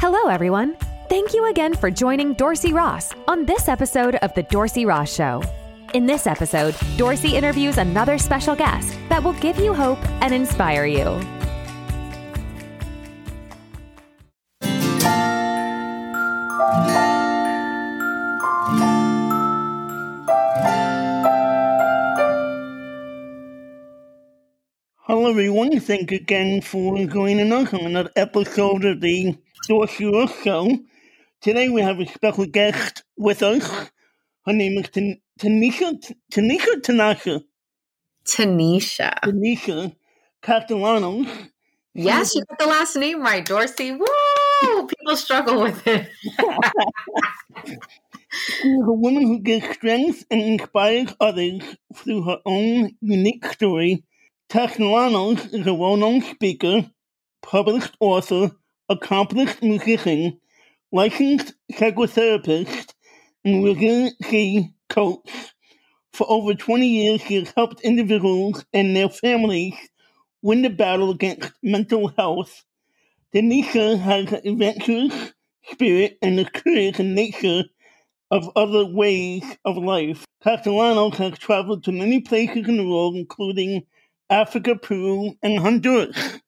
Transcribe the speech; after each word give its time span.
Hello, 0.00 0.30
everyone. 0.30 0.78
Thank 1.10 1.34
you 1.34 1.50
again 1.50 1.74
for 1.74 1.90
joining 1.90 2.32
Dorsey 2.32 2.72
Ross 2.72 3.12
on 3.28 3.44
this 3.44 3.68
episode 3.68 4.14
of 4.14 4.32
The 4.32 4.44
Dorsey 4.44 4.86
Ross 4.86 5.12
Show. 5.12 5.42
In 5.92 6.06
this 6.06 6.26
episode, 6.26 6.74
Dorsey 6.96 7.36
interviews 7.36 7.76
another 7.76 8.16
special 8.16 8.56
guest 8.56 8.98
that 9.10 9.22
will 9.22 9.34
give 9.34 9.58
you 9.58 9.74
hope 9.74 9.98
and 10.22 10.32
inspire 10.32 10.86
you. 10.86 11.20
Everyone. 25.26 25.78
Thank 25.80 26.10
you 26.10 26.18
again 26.18 26.60
for 26.62 26.96
joining 27.04 27.52
us 27.52 27.74
on 27.74 27.80
another 27.80 28.10
episode 28.16 28.84
of 28.84 29.00
the 29.00 29.36
Dorsey 29.68 30.10
Show. 30.42 30.78
Today 31.40 31.68
we 31.68 31.82
have 31.82 32.00
a 32.00 32.06
special 32.06 32.46
guest 32.46 33.02
with 33.16 33.42
us. 33.42 33.90
Her 34.46 34.52
name 34.52 34.78
is 34.78 34.88
Tan- 34.88 35.20
Tanisha, 35.38 36.00
T- 36.00 36.16
Tanisha 36.32 36.80
Tanasha, 36.80 37.44
Tanisha. 38.24 39.20
Tanisha 39.20 39.94
Castellanos. 40.42 41.28
Yes, 41.92 42.34
you 42.34 42.44
got 42.44 42.58
the 42.58 42.66
last 42.66 42.96
name 42.96 43.20
right, 43.20 43.44
Dorsey. 43.44 43.92
Woo! 43.92 44.86
People 44.86 45.16
struggle 45.16 45.62
with 45.62 45.86
it. 45.86 46.08
She 48.32 48.68
is 48.68 48.86
a 48.86 48.92
woman 48.92 49.22
who 49.26 49.40
gives 49.40 49.68
strength 49.74 50.24
and 50.30 50.40
inspires 50.40 51.12
others 51.20 51.62
through 51.96 52.22
her 52.22 52.38
own 52.46 52.92
unique 53.00 53.44
story. 53.46 54.04
Castellanos 54.50 55.54
is 55.54 55.64
a 55.68 55.72
well-known 55.72 56.22
speaker, 56.22 56.90
published 57.40 57.96
author, 58.00 58.50
accomplished 58.88 59.62
musician, 59.62 60.40
licensed 60.90 61.54
psychotherapist, 61.70 62.92
and 63.44 63.62
resiliency 63.62 64.74
coach. 64.88 65.30
For 66.12 66.26
over 66.28 66.54
20 66.54 66.84
years, 66.84 67.22
he 67.22 67.36
has 67.36 67.52
helped 67.56 67.82
individuals 67.82 68.64
and 68.72 68.96
their 68.96 69.08
families 69.08 69.74
win 70.42 70.62
the 70.62 70.70
battle 70.70 71.12
against 71.12 71.52
mental 71.62 72.08
health. 72.08 72.64
Denisha 73.32 74.00
has 74.00 74.32
an 74.32 74.40
adventurous 74.44 75.32
spirit 75.70 76.18
and 76.22 76.40
is 76.40 76.48
curious 76.48 76.98
nature 76.98 77.62
of 78.32 78.50
other 78.56 78.84
ways 78.84 79.44
of 79.64 79.76
life. 79.76 80.24
Castellanos 80.42 81.18
has 81.18 81.38
traveled 81.38 81.84
to 81.84 81.92
many 81.92 82.18
places 82.18 82.66
in 82.66 82.78
the 82.78 82.88
world, 82.88 83.14
including 83.14 83.86
Africa, 84.30 84.76
Peru, 84.76 85.34
and 85.42 85.58
Honduras. 85.58 86.40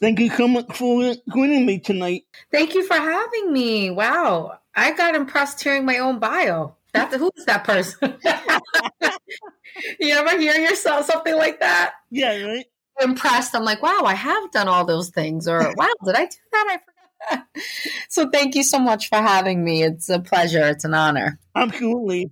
Thank 0.00 0.20
you 0.20 0.30
so 0.30 0.46
much 0.46 0.76
for 0.76 1.14
joining 1.34 1.66
me 1.66 1.78
tonight. 1.78 2.24
Thank 2.52 2.74
you 2.74 2.86
for 2.86 2.96
having 2.96 3.52
me. 3.52 3.90
Wow. 3.90 4.58
I 4.74 4.92
got 4.92 5.14
impressed 5.14 5.62
hearing 5.62 5.86
my 5.86 5.98
own 5.98 6.18
bio. 6.18 6.76
That's 6.92 7.16
who 7.16 7.30
is 7.36 7.44
that 7.46 7.64
person? 7.64 8.14
you 10.00 10.14
ever 10.14 10.38
hear 10.38 10.54
yourself 10.54 11.06
something 11.06 11.34
like 11.34 11.60
that? 11.60 11.94
Yeah, 12.10 12.42
right? 12.42 12.66
Impressed. 13.00 13.54
I'm 13.54 13.64
like, 13.64 13.82
wow, 13.82 14.02
I 14.04 14.14
have 14.14 14.50
done 14.50 14.68
all 14.68 14.84
those 14.84 15.10
things. 15.10 15.48
Or 15.48 15.58
wow, 15.76 15.88
did 16.04 16.14
I 16.14 16.26
do 16.26 16.36
that? 16.52 16.66
I 16.68 16.78
forgot 16.78 17.46
that. 17.54 17.62
So 18.08 18.28
thank 18.30 18.54
you 18.54 18.62
so 18.62 18.78
much 18.78 19.08
for 19.08 19.16
having 19.16 19.64
me. 19.64 19.82
It's 19.82 20.08
a 20.08 20.20
pleasure. 20.20 20.66
It's 20.66 20.84
an 20.84 20.94
honor. 20.94 21.38
Absolutely. 21.54 22.30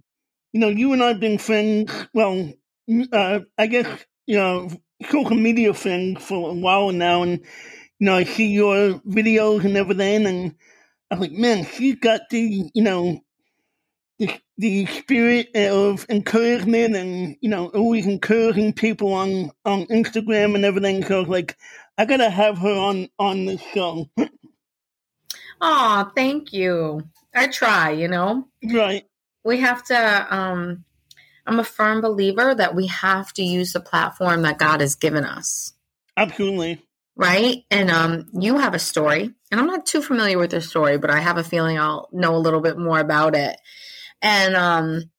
You 0.53 0.61
know, 0.61 0.69
you 0.69 0.92
and 0.92 1.03
I 1.03 1.09
have 1.09 1.20
been 1.20 1.39
friends, 1.39 1.92
well, 2.12 2.53
uh, 3.12 3.41
I 3.59 3.67
guess, 3.67 4.05
you 4.27 4.37
know, 4.37 4.70
social 5.11 5.37
media 5.37 5.75
thing 5.75 6.17
for 6.17 6.50
a 6.50 6.55
while 6.55 6.92
now. 6.92 7.23
And, 7.23 7.41
you 7.98 8.06
know, 8.06 8.14
I 8.14 8.25
see 8.25 8.48
your 8.48 9.00
videos 9.00 9.64
and 9.64 9.77
everything. 9.77 10.27
And 10.27 10.55
I'm 11.11 11.20
like, 11.20 11.33
man, 11.33 11.64
she's 11.64 11.97
got 11.97 12.28
the, 12.31 12.70
you 12.75 12.83
know, 12.83 13.20
the, 14.19 14.31
the 14.59 14.87
spirit 14.87 15.55
of 15.56 16.06
encouragement 16.09 16.95
and, 16.97 17.37
you 17.41 17.48
know, 17.48 17.69
always 17.69 18.06
encouraging 18.06 18.72
people 18.72 19.12
on, 19.12 19.50
on 19.65 19.87
Instagram 19.87 20.54
and 20.54 20.65
everything. 20.65 21.04
So 21.04 21.16
I 21.16 21.21
was 21.21 21.28
like, 21.28 21.56
I 21.99 22.04
got 22.04 22.19
to 22.19 22.31
have 22.31 22.59
her 22.59 22.72
on, 22.72 23.09
on 23.19 23.47
this 23.47 23.62
show. 23.72 24.09
Oh, 25.60 26.10
thank 26.15 26.53
you. 26.53 27.03
I 27.34 27.47
try, 27.49 27.91
you 27.91 28.09
know. 28.09 28.49
right. 28.72 29.04
we 29.44 29.59
have 29.60 29.84
to 29.84 30.34
um 30.34 30.84
i'm 31.47 31.60
a 31.60 31.65
firm 31.65 32.00
believer 32.00 32.55
that 32.55 32.75
we 32.75 32.87
have 32.87 33.32
to 33.32 33.43
use 33.43 33.72
the 33.72 33.81
platform 33.81 34.43
that 34.43 34.59
god 34.59 34.81
has 34.81 34.94
given 34.94 35.25
us. 35.25 35.72
Absolutely. 36.16 36.82
right? 37.16 37.65
And 37.71 37.91
um 37.91 38.27
you 38.32 38.59
have 38.59 38.75
a 38.75 38.78
story 38.78 39.31
and 39.50 39.60
i'm 39.60 39.66
not 39.66 39.87
too 39.87 40.03
familiar 40.03 40.38
with 40.38 40.53
your 40.53 40.60
story 40.60 40.99
but 40.99 41.10
i 41.10 41.21
have 41.21 41.38
a 41.38 41.44
feeling 41.44 41.78
i'll 41.78 42.09
know 42.12 42.37
a 42.37 42.38
little 42.38 42.60
bit 42.60 42.78
more 42.78 42.99
about 43.00 43.34
it. 43.34 43.56
And 44.22 44.54
um 44.56 45.10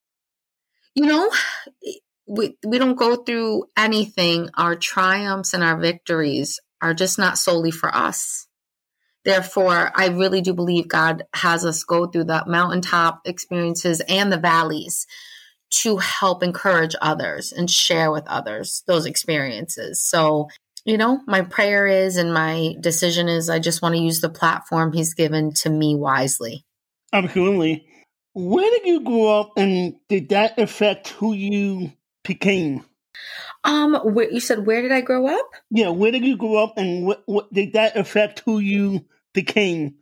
you 0.94 1.06
know 1.06 1.30
we 2.26 2.56
we 2.66 2.78
don't 2.78 2.96
go 2.96 3.16
through 3.16 3.64
anything. 3.76 4.50
Our 4.56 4.74
triumphs 4.74 5.54
and 5.54 5.62
our 5.62 5.78
victories 5.78 6.58
are 6.82 6.92
just 6.92 7.18
not 7.18 7.38
solely 7.38 7.70
for 7.70 7.94
us. 7.94 8.46
Therefore 9.24 9.92
i 9.94 10.08
really 10.08 10.40
do 10.40 10.54
believe 10.54 10.88
god 10.88 11.24
has 11.34 11.64
us 11.64 11.84
go 11.84 12.06
through 12.06 12.24
the 12.24 12.44
mountaintop 12.46 13.22
experiences 13.26 14.00
and 14.08 14.32
the 14.32 14.38
valleys 14.38 15.06
to 15.70 15.96
help 15.96 16.42
encourage 16.42 16.94
others 17.00 17.52
and 17.52 17.70
share 17.70 18.10
with 18.10 18.26
others 18.26 18.82
those 18.86 19.06
experiences 19.06 20.00
so 20.02 20.48
you 20.84 20.96
know 20.96 21.20
my 21.26 21.42
prayer 21.42 21.86
is 21.86 22.16
and 22.16 22.32
my 22.32 22.74
decision 22.80 23.28
is 23.28 23.50
i 23.50 23.58
just 23.58 23.82
want 23.82 23.94
to 23.94 24.00
use 24.00 24.20
the 24.20 24.28
platform 24.28 24.92
he's 24.92 25.14
given 25.14 25.52
to 25.52 25.68
me 25.70 25.94
wisely 25.94 26.64
Absolutely. 27.12 27.86
Where 28.34 28.70
did 28.70 28.86
you 28.86 29.00
grow 29.02 29.40
up 29.40 29.52
and 29.56 29.94
did 30.08 30.28
that 30.28 30.58
affect 30.58 31.08
who 31.08 31.32
you 31.32 31.92
became? 32.24 32.84
um 33.64 33.94
where, 34.04 34.30
you 34.30 34.40
said 34.40 34.66
where 34.66 34.82
did 34.82 34.92
i 34.92 35.00
grow 35.00 35.26
up 35.26 35.48
Yeah, 35.70 35.88
where 35.88 36.10
did 36.12 36.24
you 36.24 36.36
grow 36.36 36.56
up 36.56 36.74
and 36.76 37.06
what, 37.06 37.22
what 37.26 37.52
did 37.52 37.72
that 37.72 37.96
affect 37.96 38.40
who 38.40 38.58
you 38.58 39.06
became? 39.32 39.94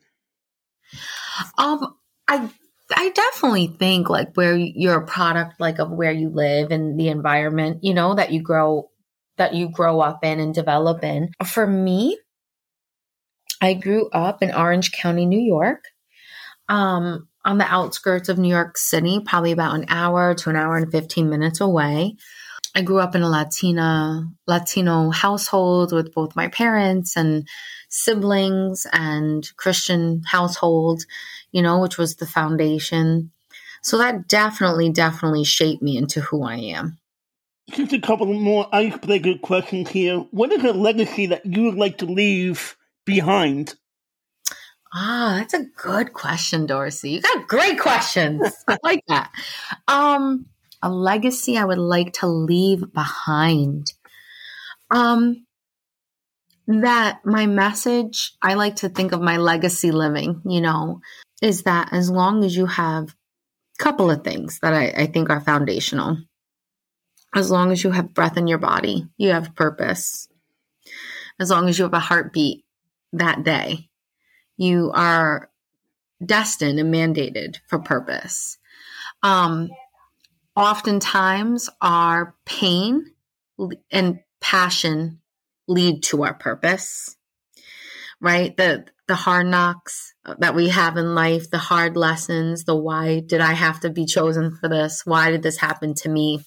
Um, 1.58 1.94
I 2.28 2.50
I 2.96 3.10
definitely 3.10 3.66
think 3.66 4.08
like 4.08 4.34
where 4.34 4.56
you're 4.56 5.02
a 5.02 5.06
product 5.06 5.60
like 5.60 5.78
of 5.78 5.90
where 5.90 6.12
you 6.12 6.28
live 6.28 6.70
and 6.70 6.98
the 6.98 7.08
environment, 7.08 7.82
you 7.82 7.94
know, 7.94 8.14
that 8.14 8.32
you 8.32 8.42
grow 8.42 8.90
that 9.36 9.54
you 9.54 9.68
grow 9.68 10.00
up 10.00 10.24
in 10.24 10.38
and 10.38 10.54
develop 10.54 11.02
in. 11.02 11.30
For 11.44 11.66
me, 11.66 12.18
I 13.60 13.74
grew 13.74 14.08
up 14.10 14.42
in 14.42 14.54
Orange 14.54 14.92
County, 14.92 15.26
New 15.26 15.40
York. 15.40 15.84
Um, 16.68 17.28
on 17.44 17.58
the 17.58 17.66
outskirts 17.66 18.28
of 18.28 18.38
New 18.38 18.48
York 18.48 18.78
City, 18.78 19.20
probably 19.24 19.52
about 19.52 19.74
an 19.74 19.84
hour 19.88 20.34
to 20.34 20.50
an 20.50 20.56
hour 20.56 20.76
and 20.76 20.90
15 20.90 21.28
minutes 21.28 21.60
away. 21.60 22.16
I 22.74 22.82
grew 22.82 22.98
up 22.98 23.14
in 23.14 23.22
a 23.22 23.28
Latina 23.28 24.24
Latino 24.46 25.10
household 25.10 25.92
with 25.92 26.12
both 26.12 26.34
my 26.34 26.48
parents 26.48 27.16
and 27.16 27.46
siblings 27.88 28.86
and 28.92 29.48
Christian 29.56 30.22
household, 30.26 31.04
you 31.54 31.62
know, 31.62 31.78
which 31.78 31.96
was 31.96 32.16
the 32.16 32.26
foundation. 32.26 33.30
So 33.80 33.96
that 33.98 34.26
definitely, 34.26 34.90
definitely 34.90 35.44
shaped 35.44 35.82
me 35.82 35.96
into 35.96 36.20
who 36.20 36.42
I 36.42 36.56
am. 36.56 36.98
Just 37.70 37.92
a 37.92 38.00
couple 38.00 38.26
more 38.26 38.68
icebreaker 38.72 39.38
questions 39.38 39.88
here. 39.88 40.18
What 40.32 40.52
is 40.52 40.64
a 40.64 40.72
legacy 40.72 41.26
that 41.26 41.46
you 41.46 41.62
would 41.62 41.76
like 41.76 41.98
to 41.98 42.06
leave 42.06 42.76
behind? 43.06 43.76
Ah, 44.92 45.36
that's 45.38 45.54
a 45.54 45.64
good 45.76 46.12
question, 46.12 46.66
Dorsey. 46.66 47.10
You 47.10 47.20
got 47.20 47.46
great 47.46 47.78
questions. 47.78 48.52
I 48.66 48.76
like 48.82 49.04
that. 49.06 49.30
Um, 49.86 50.46
a 50.82 50.90
legacy 50.90 51.56
I 51.56 51.64
would 51.64 51.78
like 51.78 52.14
to 52.14 52.26
leave 52.26 52.92
behind. 52.92 53.92
Um, 54.90 55.46
that 56.66 57.20
my 57.24 57.46
message, 57.46 58.32
I 58.42 58.54
like 58.54 58.76
to 58.76 58.88
think 58.88 59.12
of 59.12 59.20
my 59.20 59.36
legacy 59.36 59.92
living, 59.92 60.42
you 60.44 60.60
know, 60.60 61.00
is 61.42 61.62
that 61.62 61.92
as 61.92 62.10
long 62.10 62.44
as 62.44 62.56
you 62.56 62.66
have 62.66 63.14
a 63.78 63.82
couple 63.82 64.10
of 64.10 64.24
things 64.24 64.58
that 64.60 64.72
I, 64.72 65.02
I 65.02 65.06
think 65.06 65.30
are 65.30 65.40
foundational. 65.40 66.18
As 67.34 67.50
long 67.50 67.72
as 67.72 67.82
you 67.82 67.90
have 67.90 68.14
breath 68.14 68.36
in 68.36 68.46
your 68.46 68.58
body, 68.58 69.08
you 69.16 69.30
have 69.30 69.56
purpose. 69.56 70.28
As 71.40 71.50
long 71.50 71.68
as 71.68 71.78
you 71.78 71.84
have 71.84 71.94
a 71.94 71.98
heartbeat 71.98 72.64
that 73.12 73.42
day, 73.42 73.88
you 74.56 74.92
are 74.94 75.50
destined 76.24 76.78
and 76.78 76.94
mandated 76.94 77.58
for 77.66 77.80
purpose. 77.80 78.58
Um, 79.22 79.70
oftentimes, 80.54 81.68
our 81.80 82.36
pain 82.44 83.12
and 83.90 84.20
passion 84.40 85.20
lead 85.66 86.04
to 86.04 86.22
our 86.24 86.34
purpose, 86.34 87.16
right? 88.20 88.56
The 88.56 88.86
the 89.08 89.14
hard 89.14 89.46
knocks 89.46 90.13
that 90.38 90.54
we 90.54 90.68
have 90.68 90.96
in 90.96 91.14
life, 91.14 91.50
the 91.50 91.58
hard 91.58 91.96
lessons, 91.96 92.64
the 92.64 92.76
why 92.76 93.20
did 93.20 93.40
I 93.40 93.52
have 93.52 93.80
to 93.80 93.90
be 93.90 94.06
chosen 94.06 94.56
for 94.56 94.68
this? 94.68 95.02
Why 95.04 95.30
did 95.30 95.42
this 95.42 95.58
happen 95.58 95.94
to 95.96 96.08
me? 96.08 96.40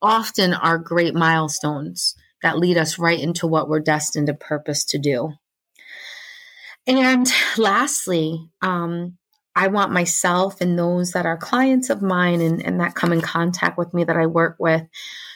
Often 0.00 0.54
are 0.54 0.78
great 0.78 1.14
milestones 1.14 2.14
that 2.42 2.58
lead 2.58 2.76
us 2.78 2.98
right 2.98 3.18
into 3.18 3.46
what 3.46 3.68
we're 3.68 3.80
destined 3.80 4.28
to 4.28 4.34
purpose 4.34 4.84
to 4.86 4.98
do. 4.98 5.32
And 6.86 7.26
lastly, 7.58 8.48
um, 8.62 9.18
I 9.54 9.68
want 9.68 9.90
myself 9.90 10.60
and 10.60 10.78
those 10.78 11.12
that 11.12 11.26
are 11.26 11.38
clients 11.38 11.90
of 11.90 12.02
mine 12.02 12.40
and, 12.40 12.64
and 12.64 12.80
that 12.80 12.94
come 12.94 13.12
in 13.12 13.22
contact 13.22 13.78
with 13.78 13.92
me 13.94 14.04
that 14.04 14.16
I 14.16 14.26
work 14.26 14.56
with 14.58 14.82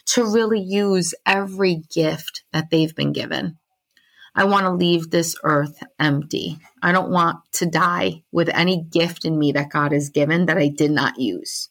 to 0.06 0.24
really 0.24 0.60
use 0.60 1.14
every 1.24 1.82
gift 1.92 2.44
that 2.52 2.68
they've 2.70 2.94
been 2.94 3.12
given. 3.12 3.58
I 4.35 4.44
want 4.44 4.65
to 4.65 4.73
leave 4.73 5.11
this 5.11 5.35
earth 5.43 5.82
empty. 5.99 6.59
I 6.82 6.93
don't 6.93 7.11
want 7.11 7.38
to 7.53 7.67
die 7.67 8.23
with 8.32 8.49
any 8.49 8.82
gift 8.82 9.25
in 9.25 9.38
me 9.38 9.53
that 9.53 9.71
God 9.71 9.93
has 9.93 10.11
given 10.11 10.47
that 10.47 10.56
I 10.56 10.69
did 10.69 10.91
not 10.91 11.19
use. 11.19 11.69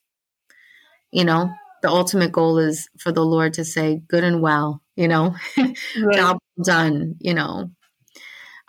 You 1.12 1.24
know, 1.24 1.52
the 1.82 1.90
ultimate 1.90 2.32
goal 2.32 2.58
is 2.60 2.90
for 2.98 3.12
the 3.12 3.26
Lord 3.26 3.54
to 3.56 3.66
say, 3.66 4.02
good 4.08 4.24
and 4.24 4.42
well, 4.42 4.82
you 4.96 5.08
know, 5.08 5.36
right. 5.58 5.76
job 6.14 6.40
done, 6.62 7.16
you 7.20 7.34
know. 7.34 7.72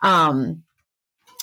Um, 0.03 0.63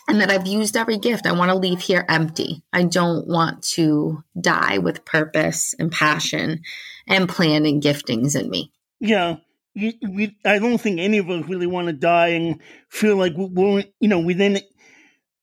and 0.08 0.22
that 0.22 0.32
I've 0.32 0.48
used 0.48 0.78
every 0.78 0.98
gift. 0.98 1.28
I 1.28 1.34
want 1.34 1.52
to 1.52 1.58
leave 1.58 1.82
here 1.82 2.06
empty. 2.08 2.64
I 2.72 2.84
don't 2.84 3.28
want 3.28 3.62
to 3.76 4.24
die 4.40 4.78
with 4.78 5.06
purpose 5.06 5.76
and 5.78 5.92
passion 5.92 6.62
and 7.08 7.28
plan 7.28 7.66
and 7.66 7.84
giftings 7.84 8.40
in 8.40 8.50
me. 8.50 8.72
Yeah. 9.00 9.38
We, 9.78 10.36
I 10.44 10.58
don't 10.58 10.80
think 10.80 11.00
any 11.00 11.20
of 11.20 11.30
us 11.30 11.48
really 11.48 11.68
want 11.68 11.88
to 11.88 11.94
die 11.94 12.30
and 12.30 12.60
feel 12.90 13.16
like 13.16 13.34
we're, 13.36 13.84
you 14.00 14.08
know, 14.08 14.20
within 14.20 14.60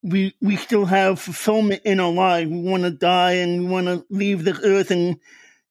we 0.05 0.35
we 0.41 0.57
still 0.57 0.85
have 0.85 1.19
fulfillment 1.19 1.83
in 1.85 1.99
our 1.99 2.13
life. 2.13 2.47
We 2.47 2.61
want 2.61 2.83
to 2.83 2.91
die 2.91 3.33
and 3.33 3.65
we 3.65 3.71
want 3.71 3.87
to 3.87 4.05
leave 4.11 4.45
the 4.45 4.61
earth 4.63 4.91
and 4.91 5.19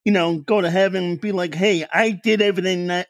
you 0.04 0.12
know 0.12 0.39
go 0.39 0.60
to 0.60 0.69
heaven 0.69 1.04
and 1.04 1.21
be 1.21 1.31
like, 1.31 1.54
hey, 1.54 1.86
I 1.94 2.12
did 2.12 2.42
everything 2.42 2.88
that 2.88 3.07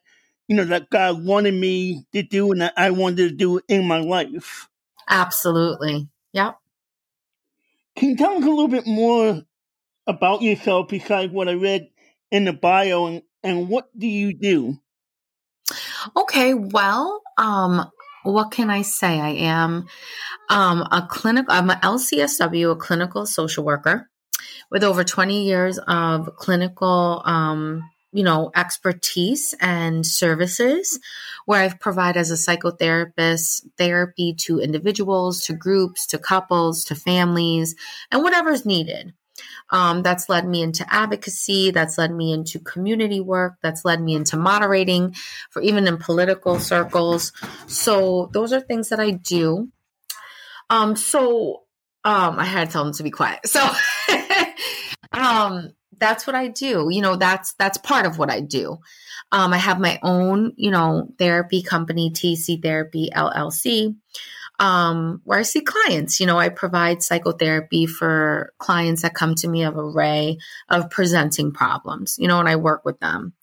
you 0.48 0.56
know 0.56 0.66
that 0.66 0.90
God 0.90 1.24
wanted 1.24 1.54
me 1.54 2.06
to 2.12 2.24
do 2.24 2.52
and 2.52 2.62
that 2.62 2.74
I 2.76 2.92
wanted 2.92 3.30
to 3.30 3.36
do 3.36 3.62
in 3.70 3.88
my 3.88 4.00
life. 4.00 4.68
Absolutely. 5.10 6.10
Yep. 6.34 6.58
Can 7.96 8.10
you 8.10 8.18
tell 8.18 8.36
us 8.36 8.44
a 8.44 8.50
little 8.50 8.68
bit 8.68 8.86
more 8.86 9.44
about 10.06 10.42
yourself 10.42 10.90
besides 10.90 11.32
what 11.32 11.48
I 11.48 11.54
read 11.54 11.88
in 12.32 12.46
the 12.46 12.54
bio 12.54 13.06
and, 13.06 13.22
and 13.44 13.70
what 13.70 13.88
do 13.98 14.08
you 14.08 14.34
do? 14.34 14.80
Okay, 16.16 16.54
well, 16.54 17.22
um, 17.38 17.90
what 18.24 18.52
can 18.52 18.70
I 18.70 18.82
say? 18.82 19.20
I 19.20 19.30
am 19.30 19.88
um, 20.50 20.82
a 20.92 21.06
clinic. 21.10 21.46
I'm 21.50 21.70
an 21.70 21.80
LCSW, 21.80 22.72
a 22.72 22.76
clinical 22.76 23.26
social 23.26 23.64
worker, 23.64 24.10
with 24.72 24.84
over 24.84 25.04
20 25.04 25.46
years 25.46 25.80
of 25.88 26.36
clinical, 26.38 27.22
um, 27.26 27.90
you 28.12 28.24
know, 28.24 28.52
expertise 28.56 29.56
and 29.60 30.06
services, 30.06 31.00
where 31.46 31.62
I've 31.62 31.80
provided 31.80 32.20
as 32.20 32.32
a 32.32 32.36
psychotherapist 32.36 33.66
therapy 33.78 34.36
to 34.40 34.60
individuals, 34.60 35.46
to 35.46 35.54
groups, 35.54 36.06
to 36.08 36.18
couples, 36.18 36.86
to 36.86 36.96
families, 36.96 37.76
and 38.12 38.24
whatever's 38.24 38.66
needed. 38.66 39.14
Um, 39.70 40.04
that's 40.04 40.30
led 40.30 40.48
me 40.48 40.62
into 40.62 40.86
advocacy. 40.94 41.72
That's 41.72 41.98
led 41.98 42.12
me 42.12 42.34
into 42.34 42.60
community 42.60 43.20
work. 43.20 43.56
That's 43.62 43.86
led 43.86 44.02
me 44.02 44.16
into 44.16 44.38
moderating 44.38 45.16
for 45.50 45.62
even 45.62 45.88
in 45.88 45.98
political 45.98 46.60
circles. 46.60 47.32
So 47.68 48.30
those 48.34 48.54
are 48.54 48.62
things 48.62 48.90
that 48.90 49.00
I 49.00 49.12
do. 49.12 49.70
Um, 50.70 50.96
so 50.96 51.64
um, 52.04 52.40
I 52.40 52.46
had 52.46 52.68
to 52.68 52.74
tell 52.74 52.84
them 52.84 52.94
to 52.94 53.04
be 53.04 53.12
quiet. 53.12 53.48
So 53.48 53.68
um, 55.12 55.74
that's 55.98 56.28
what 56.28 56.36
I 56.36 56.48
do. 56.48 56.90
You 56.90 57.02
know, 57.02 57.16
that's 57.16 57.54
that's 57.54 57.78
part 57.78 58.06
of 58.06 58.18
what 58.18 58.30
I 58.30 58.42
do. 58.42 58.80
Um, 59.32 59.54
I 59.54 59.58
have 59.58 59.80
my 59.80 60.00
own, 60.04 60.54
you 60.58 60.70
know, 60.70 61.10
therapy 61.18 61.64
company, 61.64 62.12
TC 62.12 62.62
Therapy 62.62 63.10
LLC 63.16 63.96
um, 64.60 65.22
where 65.24 65.40
I 65.40 65.44
see 65.44 65.62
clients. 65.62 66.20
You 66.20 66.28
know, 66.28 66.38
I 66.38 66.50
provide 66.50 67.04
psychotherapy 67.04 67.86
for 67.86 68.54
clients 68.60 69.02
that 69.02 69.14
come 69.14 69.36
to 69.36 69.48
me 69.48 69.64
of 69.64 69.76
a 69.76 69.82
array 69.82 70.38
of 70.70 70.90
presenting 70.90 71.52
problems. 71.52 72.16
You 72.18 72.28
know, 72.28 72.40
and 72.40 72.50
I 72.50 72.56
work 72.56 72.86
with 72.86 73.00
them. 73.00 73.34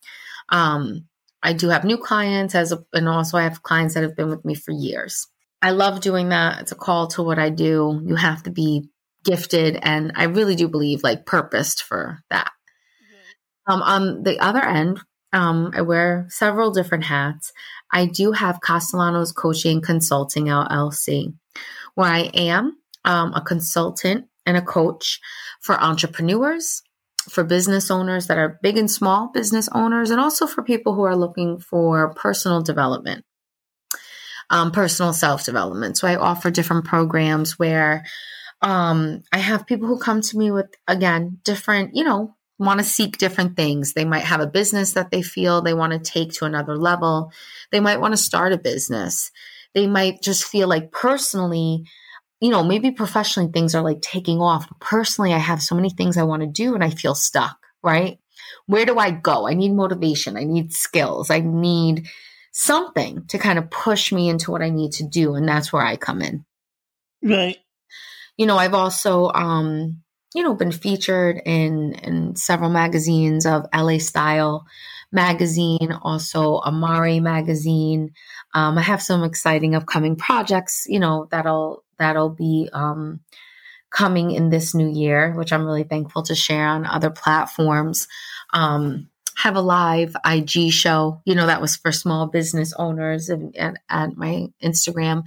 Um, 0.49 1.07
I 1.43 1.53
do 1.53 1.69
have 1.69 1.85
new 1.85 1.97
clients 1.97 2.55
as 2.55 2.73
a, 2.73 2.85
and 2.93 3.09
also 3.09 3.39
I 3.39 3.45
have 3.45 3.63
clients 3.63 3.95
that 3.95 4.03
have 4.03 4.17
been 4.17 4.29
with 4.29 4.45
me 4.45 4.55
for 4.55 4.73
years. 4.73 5.27
I 5.63 5.71
love 5.71 6.01
doing 6.01 6.31
that. 6.31 6.61
It's 6.61 6.73
a 6.73 6.77
call 6.77 7.09
to 7.09 7.23
what 7.23 7.39
I 7.39 7.51
do. 7.51 8.01
You 8.05 8.15
have 8.15 8.43
to 8.45 8.51
be 8.51 8.89
gifted, 9.25 9.79
and 9.83 10.13
I 10.15 10.25
really 10.25 10.57
do 10.57 10.69
believe 10.69 11.03
like 11.03 11.27
purposed 11.27 11.83
for 11.83 12.21
that. 12.31 12.51
Mm-hmm. 13.03 13.73
Um, 13.73 13.83
on 13.83 14.23
the 14.23 14.39
other 14.39 14.63
end, 14.63 15.01
um, 15.33 15.71
I 15.75 15.83
wear 15.83 16.27
several 16.29 16.71
different 16.71 17.05
hats. 17.05 17.53
I 17.93 18.07
do 18.07 18.33
have 18.33 18.61
Castellanos 18.61 19.33
Coaching 19.33 19.81
Consulting 19.81 20.47
LLC, 20.47 21.35
where 21.95 22.11
I 22.11 22.31
am 22.35 22.77
um, 23.05 23.33
a 23.35 23.41
consultant 23.41 24.27
and 24.47 24.57
a 24.57 24.63
coach 24.63 25.21
for 25.61 25.81
entrepreneurs, 25.81 26.83
for 27.29 27.45
business 27.45 27.91
owners 27.91 28.27
that 28.27 28.39
are 28.39 28.59
big 28.63 28.79
and 28.79 28.91
small 28.91 29.31
business 29.33 29.69
owners, 29.73 30.11
and 30.11 30.21
also 30.21 30.47
for 30.47 30.63
people 30.63 30.95
who 30.95 31.03
are 31.03 31.17
looking 31.17 31.59
for 31.59 32.15
personal 32.15 32.63
development, 32.63 33.25
um, 34.49 34.73
personal 34.73 35.13
self 35.13 35.45
development. 35.45 35.97
So 35.97 36.09
I 36.09 36.17
offer 36.17 36.51
different 36.51 36.87
programs 36.87 37.59
where 37.59 38.05
um, 38.63 39.23
I 39.33 39.39
have 39.39 39.67
people 39.67 39.89
who 39.89 39.99
come 39.99 40.21
to 40.21 40.39
me 40.39 40.51
with, 40.51 40.67
again, 40.87 41.39
different, 41.45 41.95
you 41.95 42.05
know, 42.05 42.37
want 42.61 42.79
to 42.79 42.85
seek 42.85 43.17
different 43.17 43.57
things. 43.57 43.95
They 43.95 44.05
might 44.05 44.25
have 44.25 44.41
a 44.41 44.47
business 44.47 44.93
that 44.93 45.11
they 45.11 45.23
feel 45.23 45.63
they 45.63 45.73
want 45.73 45.93
to 45.95 45.99
take 45.99 46.35
to 46.35 46.45
another 46.45 46.77
level. 46.77 47.33
They 47.73 47.81
might 47.81 48.01
want 48.01 48.13
to 48.13 48.19
start 48.19 48.53
a 48.53 48.59
business. 48.59 49.33
They 49.75 49.87
might 49.87 50.23
just 50.23 50.45
feel 50.45 50.69
like 50.69 50.93
personally, 50.93 51.85
you 52.39 52.51
know, 52.51 52.63
maybe 52.63 52.91
professionally 52.91 53.51
things 53.51 53.75
are 53.75 53.83
like 53.83 54.03
taking 54.03 54.41
off. 54.41 54.69
Personally, 54.79 55.33
I 55.33 55.39
have 55.39 55.63
so 55.63 55.75
many 55.75 55.89
things 55.89 56.19
I 56.19 56.25
want 56.25 56.43
to 56.43 56.49
do 56.49 56.75
and 56.75 56.85
I 56.85 56.91
feel 56.91 57.15
stuck, 57.15 57.57
right? 57.83 58.19
Where 58.67 58.85
do 58.85 58.99
I 58.99 59.11
go? 59.11 59.49
I 59.49 59.55
need 59.55 59.73
motivation. 59.73 60.37
I 60.37 60.45
need 60.45 60.75
skills. 60.75 61.31
I 61.31 61.41
need 61.41 62.09
something 62.53 63.25
to 63.29 63.39
kind 63.39 63.59
of 63.59 63.71
push 63.71 64.13
me 64.13 64.29
into 64.29 64.51
what 64.51 64.61
I 64.61 64.69
need 64.69 64.93
to 64.93 65.05
do. 65.05 65.35
And 65.35 65.49
that's 65.49 65.73
where 65.73 65.83
I 65.83 65.97
come 65.97 66.21
in. 66.21 66.45
Right. 67.23 67.57
You 68.37 68.45
know, 68.45 68.59
I've 68.59 68.75
also, 68.75 69.31
um, 69.33 70.03
you 70.35 70.43
know, 70.43 70.55
been 70.55 70.73
featured 70.73 71.41
in 71.45 71.95
in 71.95 72.37
several 72.37 72.71
magazines 72.71 73.47
of 73.47 73.67
LA 73.75 73.99
Style 73.99 74.67
magazine, 75.13 75.93
also 76.03 76.61
Amari 76.61 77.21
magazine. 77.21 78.13
Um, 78.55 78.79
I 78.79 78.83
have 78.83 79.03
some 79.03 79.25
exciting 79.25 79.75
upcoming 79.75 80.17
projects, 80.17 80.87
you 80.89 81.01
know, 81.01 81.27
that'll 81.31 81.85
that'll 81.99 82.31
be 82.31 82.69
um, 82.73 83.21
coming 83.91 84.31
in 84.31 84.51
this 84.51 84.75
new 84.75 84.89
year, 84.89 85.33
which 85.35 85.53
I'm 85.53 85.67
really 85.67 85.85
thankful 85.85 86.23
to 86.25 86.35
share 86.35 86.67
on 86.67 86.87
other 86.87 87.11
platforms. 87.11 88.09
Um, 88.53 89.10
have 89.43 89.57
a 89.57 89.63
live 89.63 90.15
IG 90.23 90.71
show, 90.71 91.23
you 91.25 91.35
know, 91.35 91.47
that 91.47 91.63
was 91.63 91.75
for 91.75 91.93
small 91.93 92.27
business 92.27 92.75
owners 92.75 93.31
and, 93.31 93.57
and 93.57 93.79
at 93.89 94.15
my 94.15 94.49
Instagram. 94.63 95.25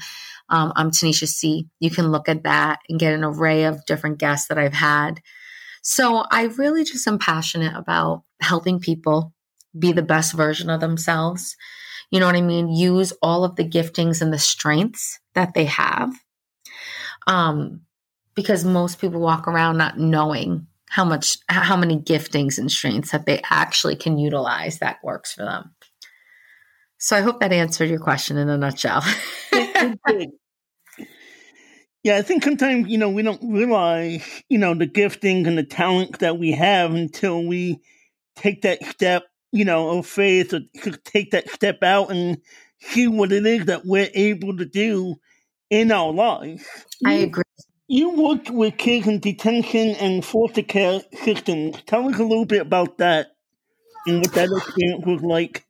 Um, 0.49 0.71
I'm 0.75 0.91
Tanisha 0.91 1.27
C. 1.27 1.67
You 1.79 1.89
can 1.89 2.11
look 2.11 2.29
at 2.29 2.43
that 2.43 2.79
and 2.87 2.99
get 2.99 3.13
an 3.13 3.23
array 3.23 3.63
of 3.63 3.83
different 3.87 4.19
guests 4.19 4.49
that 4.49 4.59
I've 4.59 4.75
had. 4.75 5.19
So 5.81 6.25
I 6.29 6.43
really 6.43 6.83
just 6.83 7.07
am 7.07 7.17
passionate 7.17 7.75
about 7.75 8.21
helping 8.39 8.79
people 8.79 9.33
be 9.77 9.93
the 9.93 10.03
best 10.03 10.33
version 10.33 10.69
of 10.69 10.79
themselves. 10.79 11.57
You 12.11 12.19
know 12.19 12.27
what 12.27 12.35
I 12.35 12.41
mean? 12.41 12.69
Use 12.69 13.13
all 13.23 13.43
of 13.43 13.55
the 13.55 13.67
giftings 13.67 14.21
and 14.21 14.31
the 14.31 14.37
strengths 14.37 15.19
that 15.33 15.55
they 15.55 15.65
have. 15.65 16.13
Um, 17.25 17.81
because 18.35 18.63
most 18.63 19.01
people 19.01 19.21
walk 19.21 19.47
around 19.47 19.77
not 19.77 19.97
knowing 19.97 20.67
how 20.93 21.03
much, 21.03 21.39
how 21.49 21.75
many 21.75 21.97
giftings 21.97 22.59
and 22.59 22.71
strengths 22.71 23.09
that 23.13 23.25
they 23.25 23.41
actually 23.49 23.95
can 23.95 24.19
utilize 24.19 24.77
that 24.77 25.03
works 25.03 25.33
for 25.33 25.43
them. 25.43 25.73
So 26.99 27.17
I 27.17 27.21
hope 27.21 27.39
that 27.39 27.51
answered 27.51 27.89
your 27.89 27.99
question 27.99 28.37
in 28.37 28.47
a 28.47 28.59
nutshell. 28.59 29.03
Yeah, 32.03 32.17
I 32.17 32.21
think 32.21 32.43
sometimes, 32.43 32.89
you 32.89 32.99
know, 32.99 33.09
we 33.09 33.23
don't 33.23 33.41
realize, 33.41 34.23
you 34.49 34.59
know, 34.59 34.75
the 34.75 34.85
gifting 34.85 35.47
and 35.47 35.57
the 35.57 35.63
talent 35.63 36.19
that 36.19 36.37
we 36.37 36.51
have 36.51 36.93
until 36.93 37.43
we 37.43 37.79
take 38.35 38.61
that 38.61 38.85
step, 38.85 39.23
you 39.51 39.65
know, 39.65 39.97
of 39.97 40.05
faith 40.05 40.53
or 40.53 40.59
take 41.05 41.31
that 41.31 41.49
step 41.49 41.81
out 41.81 42.11
and 42.11 42.37
see 42.81 43.07
what 43.07 43.31
it 43.31 43.47
is 43.47 43.65
that 43.65 43.83
we're 43.83 44.11
able 44.13 44.55
to 44.57 44.65
do 44.65 45.15
in 45.71 45.91
our 45.91 46.11
life. 46.11 46.85
I 47.03 47.13
agree. 47.13 47.43
You 47.87 48.11
worked 48.11 48.49
with 48.49 48.77
kids 48.77 49.07
in 49.07 49.19
detention 49.19 49.89
and 49.95 50.23
foster 50.23 50.63
care 50.63 51.01
systems. 51.23 51.81
Tell 51.85 52.07
us 52.07 52.17
a 52.17 52.23
little 52.23 52.45
bit 52.45 52.61
about 52.61 52.97
that 52.99 53.35
and 54.07 54.19
what 54.19 54.33
that 54.33 54.49
experience 54.49 55.05
was 55.05 55.21
like. 55.21 55.65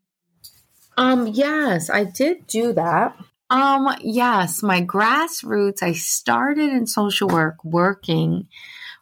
Um, 0.95 1.27
yes, 1.27 1.89
I 1.89 2.03
did 2.03 2.45
do 2.47 2.73
that. 2.73 3.17
Um, 3.49 3.95
yes, 4.01 4.63
my 4.63 4.81
grassroots, 4.81 5.83
I 5.83 5.93
started 5.93 6.69
in 6.69 6.87
social 6.87 7.27
work 7.27 7.63
working 7.63 8.47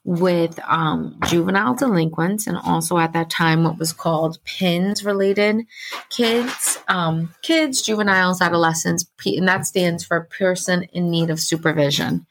with 0.03 0.59
um, 0.67 1.17
juvenile 1.27 1.75
delinquents 1.75 2.47
and 2.47 2.57
also 2.57 2.97
at 2.97 3.13
that 3.13 3.29
time 3.29 3.63
what 3.63 3.77
was 3.77 3.93
called 3.93 4.39
PINS 4.45 5.03
related 5.03 5.65
kids, 6.09 6.79
um, 6.87 7.33
kids, 7.43 7.81
juveniles, 7.81 8.41
adolescents, 8.41 9.05
and 9.25 9.47
that 9.47 9.65
stands 9.65 10.03
for 10.03 10.21
person 10.21 10.83
in 10.91 11.11
need 11.11 11.29
of 11.29 11.39
supervision. 11.39 12.25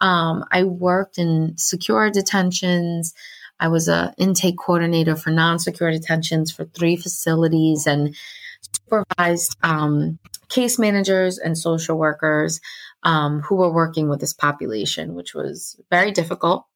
Um, 0.00 0.44
I 0.50 0.64
worked 0.64 1.18
in 1.18 1.54
secure 1.56 2.10
detentions. 2.10 3.14
I 3.58 3.68
was 3.68 3.88
a 3.88 4.14
intake 4.18 4.58
coordinator 4.58 5.16
for 5.16 5.30
non-secure 5.30 5.90
detentions 5.90 6.52
for 6.52 6.64
three 6.64 6.96
facilities 6.96 7.86
and 7.86 8.14
supervised 8.60 9.56
um, 9.62 10.18
case 10.48 10.78
managers 10.78 11.38
and 11.38 11.56
social 11.56 11.96
workers 11.96 12.60
um, 13.02 13.40
who 13.40 13.56
were 13.56 13.72
working 13.72 14.08
with 14.08 14.20
this 14.20 14.34
population, 14.34 15.14
which 15.14 15.34
was 15.34 15.80
very 15.90 16.10
difficult 16.10 16.66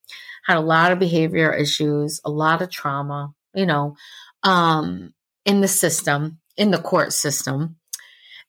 had 0.42 0.56
a 0.56 0.60
lot 0.60 0.92
of 0.92 0.98
behavior 0.98 1.52
issues, 1.52 2.20
a 2.24 2.30
lot 2.30 2.62
of 2.62 2.70
trauma, 2.70 3.32
you 3.54 3.66
know, 3.66 3.96
um, 4.42 5.12
in 5.44 5.60
the 5.60 5.68
system, 5.68 6.38
in 6.56 6.70
the 6.70 6.80
court 6.80 7.12
system. 7.12 7.76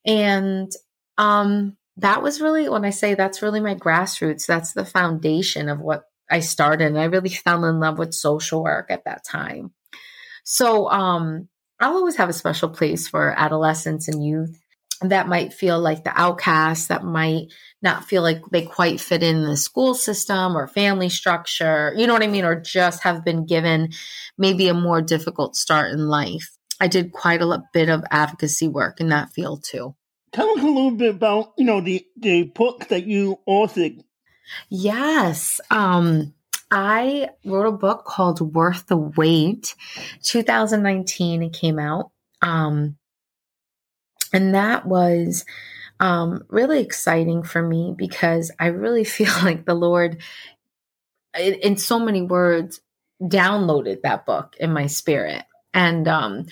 And 0.06 0.72
um, 1.18 1.78
that 2.02 2.22
was 2.22 2.42
really, 2.42 2.68
when 2.68 2.86
I 2.86 2.90
say 2.90 3.14
that's 3.14 3.42
really 3.42 3.60
my 3.60 3.76
grassroots, 3.76 4.46
that's 4.46 4.74
the 4.74 4.86
foundation 4.86 5.70
of 5.70 5.80
what 5.80 6.04
I 6.30 6.40
started. 6.40 6.88
And 6.88 7.00
I 7.00 7.06
really 7.06 7.30
fell 7.30 7.66
in 7.66 7.80
love 7.80 7.98
with 7.98 8.14
social 8.14 8.64
work 8.64 8.88
at 8.90 9.06
that 9.06 9.24
time. 9.24 9.72
So 10.44 10.90
um, 10.90 11.48
I'll 11.80 11.94
always 11.94 12.16
have 12.16 12.30
a 12.30 12.34
special 12.34 12.70
place 12.70 13.08
for 13.08 13.34
adolescents 13.38 14.08
and 14.08 14.26
youth 14.26 14.60
that 15.02 15.28
might 15.28 15.54
feel 15.54 15.80
like 15.80 16.04
the 16.04 16.20
outcast, 16.20 16.90
that 16.90 17.04
might 17.04 17.48
not 17.82 18.06
feel 18.06 18.22
like 18.22 18.42
they 18.52 18.64
quite 18.64 19.02
fit 19.02 19.24
in 19.24 19.44
the 19.44 19.58
school 19.58 19.96
system 19.96 20.56
or 20.56 20.68
family 20.68 21.10
structure, 21.10 21.94
you 21.96 22.06
know 22.06 22.14
what 22.14 22.24
I 22.24 22.28
mean? 22.28 22.46
Or 22.46 22.60
just 22.60 23.04
have 23.04 23.26
been 23.26 23.46
given 23.46 23.90
maybe 24.38 24.68
a 24.68 24.74
more 24.74 25.02
difficult 25.02 25.56
start 25.56 25.92
in 25.92 26.08
life. 26.08 26.52
I 26.80 26.88
did 26.88 27.12
quite 27.12 27.42
a 27.42 27.64
bit 27.74 27.90
of 27.90 28.04
advocacy 28.12 28.68
work 28.68 29.00
in 29.00 29.10
that 29.10 29.32
field 29.34 29.64
too. 29.64 29.96
Tell 30.34 30.50
us 30.50 30.64
a 30.64 30.68
little 30.68 30.92
bit 30.92 31.16
about, 31.16 31.54
you 31.58 31.66
know, 31.66 31.82
the, 31.82 32.06
the 32.18 32.44
book 32.44 32.88
that 32.88 33.06
you 33.06 33.40
authored. 33.48 34.04
Yes. 34.70 35.60
Um, 35.70 36.34
I 36.72 37.30
wrote 37.46 37.68
a 37.68 37.72
book 37.72 38.06
called 38.06 38.40
Worth 38.56 38.88
the 38.88 38.98
Wait. 38.98 39.76
2019 40.24 41.44
it 41.44 41.54
came 41.54 41.80
out. 41.80 42.12
Um, 42.42 42.98
and 44.34 44.56
that 44.56 44.86
was 44.86 45.46
um, 46.00 46.44
really 46.50 46.80
exciting 46.80 47.44
for 47.44 47.62
me 47.62 47.94
because 47.96 48.52
I 48.60 48.68
really 48.68 49.04
feel 49.06 49.34
like 49.44 49.66
the 49.66 49.76
Lord, 49.76 50.22
in, 51.38 51.54
in 51.56 51.78
so 51.78 52.00
many 52.00 52.22
words, 52.22 52.80
downloaded 53.22 54.02
that 54.02 54.26
book 54.26 54.56
in 54.60 54.74
my 54.74 54.88
spirit 54.88 55.44
and 55.74 56.08
um, 56.08 56.48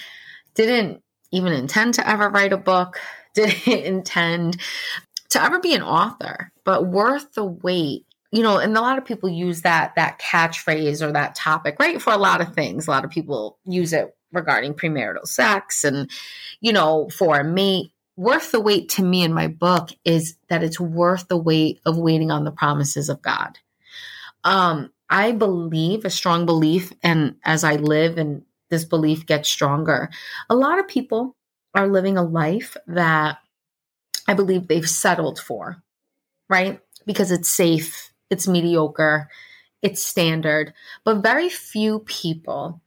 didn't 0.53 1.01
even 1.31 1.53
intend 1.53 1.95
to 1.95 2.07
ever 2.07 2.29
write 2.29 2.53
a 2.53 2.57
book, 2.57 2.99
didn't 3.33 3.67
intend 3.85 4.57
to 5.29 5.43
ever 5.43 5.59
be 5.59 5.73
an 5.73 5.83
author, 5.83 6.51
but 6.63 6.87
worth 6.87 7.33
the 7.33 7.45
wait. 7.45 8.05
You 8.31 8.43
know, 8.43 8.59
and 8.59 8.77
a 8.77 8.81
lot 8.81 8.99
of 8.99 9.05
people 9.05 9.27
use 9.27 9.63
that 9.63 9.95
that 9.95 10.19
catchphrase 10.19 11.01
or 11.01 11.11
that 11.13 11.33
topic, 11.33 11.77
right? 11.79 11.99
For 11.99 12.13
a 12.13 12.17
lot 12.17 12.41
of 12.41 12.53
things. 12.53 12.87
A 12.87 12.91
lot 12.91 13.03
of 13.03 13.09
people 13.09 13.57
use 13.65 13.91
it 13.91 14.15
regarding 14.31 14.75
premarital 14.75 15.25
sex 15.25 15.83
and, 15.83 16.11
you 16.61 16.71
know, 16.71 17.09
for 17.09 17.39
a 17.39 17.43
mate 17.43 17.91
worth 18.19 18.51
the 18.51 18.59
wait 18.59 18.89
to 18.89 19.01
me 19.01 19.23
in 19.23 19.31
my 19.31 19.47
book 19.47 19.91
is 20.03 20.35
that 20.49 20.61
it's 20.61 20.77
worth 20.77 21.29
the 21.29 21.37
wait 21.37 21.79
of 21.85 21.97
waiting 21.97 22.31
on 22.31 22.43
the 22.43 22.51
promises 22.51 23.07
of 23.07 23.21
God. 23.21 23.57
Um, 24.43 24.91
I 25.09 25.31
believe 25.31 26.03
a 26.03 26.09
strong 26.09 26.45
belief, 26.45 26.91
and 27.01 27.35
as 27.45 27.63
I 27.63 27.77
live 27.77 28.17
and 28.17 28.43
this 28.69 28.83
belief 28.83 29.25
gets 29.25 29.47
stronger, 29.47 30.09
a 30.49 30.55
lot 30.55 30.79
of 30.79 30.87
people 30.89 31.37
are 31.73 31.87
living 31.87 32.17
a 32.17 32.23
life 32.23 32.75
that 32.87 33.39
I 34.27 34.33
believe 34.33 34.67
they've 34.67 34.89
settled 34.89 35.39
for, 35.39 35.81
right? 36.49 36.79
Because 37.05 37.31
it's 37.31 37.49
safe, 37.49 38.11
it's 38.29 38.47
mediocre, 38.47 39.29
it's 39.81 40.01
standard, 40.01 40.73
but 41.03 41.23
very 41.23 41.49
few 41.49 41.99
people 41.99 42.81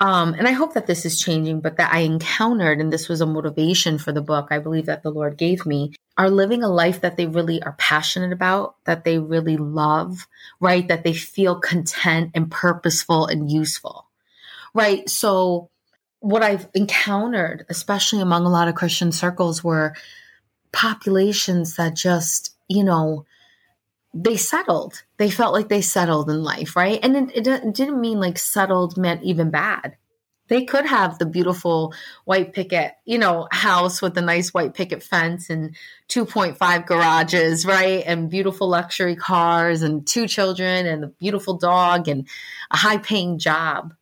um, 0.00 0.32
and 0.32 0.48
I 0.48 0.52
hope 0.52 0.72
that 0.74 0.86
this 0.86 1.04
is 1.04 1.20
changing, 1.20 1.60
but 1.60 1.76
that 1.76 1.92
I 1.92 2.00
encountered, 2.00 2.80
and 2.80 2.90
this 2.90 3.06
was 3.06 3.20
a 3.20 3.26
motivation 3.26 3.98
for 3.98 4.12
the 4.12 4.22
book, 4.22 4.48
I 4.50 4.58
believe 4.58 4.86
that 4.86 5.02
the 5.02 5.10
Lord 5.10 5.36
gave 5.36 5.66
me, 5.66 5.92
are 6.16 6.30
living 6.30 6.62
a 6.62 6.68
life 6.68 7.02
that 7.02 7.18
they 7.18 7.26
really 7.26 7.62
are 7.62 7.74
passionate 7.78 8.32
about, 8.32 8.76
that 8.86 9.04
they 9.04 9.18
really 9.18 9.58
love, 9.58 10.26
right? 10.58 10.88
That 10.88 11.04
they 11.04 11.12
feel 11.12 11.60
content 11.60 12.30
and 12.34 12.50
purposeful 12.50 13.26
and 13.26 13.50
useful, 13.52 14.06
right? 14.72 15.08
So, 15.08 15.69
what 16.20 16.42
I've 16.42 16.68
encountered, 16.74 17.66
especially 17.68 18.20
among 18.20 18.46
a 18.46 18.50
lot 18.50 18.68
of 18.68 18.74
Christian 18.74 19.10
circles, 19.10 19.64
were 19.64 19.94
populations 20.72 21.76
that 21.76 21.94
just, 21.94 22.54
you 22.68 22.84
know, 22.84 23.24
they 24.12 24.36
settled. 24.36 25.02
They 25.16 25.30
felt 25.30 25.54
like 25.54 25.68
they 25.68 25.82
settled 25.82 26.30
in 26.30 26.42
life, 26.42 26.76
right? 26.76 27.00
And 27.02 27.16
it, 27.16 27.46
it, 27.46 27.74
didn't 27.74 28.00
mean 28.00 28.20
like 28.20 28.38
settled 28.38 28.96
meant 28.96 29.22
even 29.22 29.50
bad. 29.50 29.96
They 30.48 30.64
could 30.64 30.84
have 30.84 31.18
the 31.18 31.26
beautiful 31.26 31.94
white 32.24 32.52
picket, 32.52 32.94
you 33.04 33.18
know, 33.18 33.46
house 33.52 34.02
with 34.02 34.18
a 34.18 34.20
nice 34.20 34.52
white 34.52 34.74
picket 34.74 35.00
fence 35.00 35.48
and 35.48 35.76
2.5 36.08 36.86
garages, 36.86 37.64
right? 37.64 38.02
And 38.04 38.28
beautiful 38.28 38.68
luxury 38.68 39.14
cars 39.14 39.82
and 39.82 40.04
two 40.04 40.26
children 40.26 40.86
and 40.86 41.04
a 41.04 41.06
beautiful 41.06 41.54
dog 41.54 42.08
and 42.08 42.26
a 42.72 42.76
high 42.76 42.98
paying 42.98 43.38
job. 43.38 43.94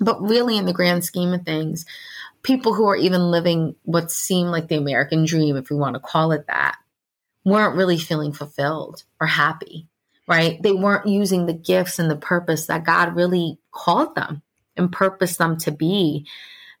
But 0.00 0.20
really, 0.22 0.56
in 0.56 0.64
the 0.64 0.72
grand 0.72 1.04
scheme 1.04 1.32
of 1.34 1.42
things, 1.42 1.84
people 2.42 2.74
who 2.74 2.86
are 2.88 2.96
even 2.96 3.30
living 3.30 3.76
what 3.82 4.10
seemed 4.10 4.50
like 4.50 4.68
the 4.68 4.76
American 4.76 5.24
dream, 5.24 5.56
if 5.56 5.70
we 5.70 5.76
want 5.76 5.94
to 5.94 6.00
call 6.00 6.32
it 6.32 6.46
that, 6.46 6.76
weren't 7.44 7.76
really 7.76 7.98
feeling 7.98 8.32
fulfilled 8.32 9.04
or 9.20 9.26
happy, 9.26 9.88
right? 10.26 10.62
They 10.62 10.72
weren't 10.72 11.06
using 11.06 11.46
the 11.46 11.54
gifts 11.54 11.98
and 11.98 12.10
the 12.10 12.16
purpose 12.16 12.66
that 12.66 12.84
God 12.84 13.14
really 13.14 13.58
called 13.72 14.14
them 14.14 14.42
and 14.76 14.92
purposed 14.92 15.38
them 15.38 15.58
to 15.58 15.70
be. 15.70 16.26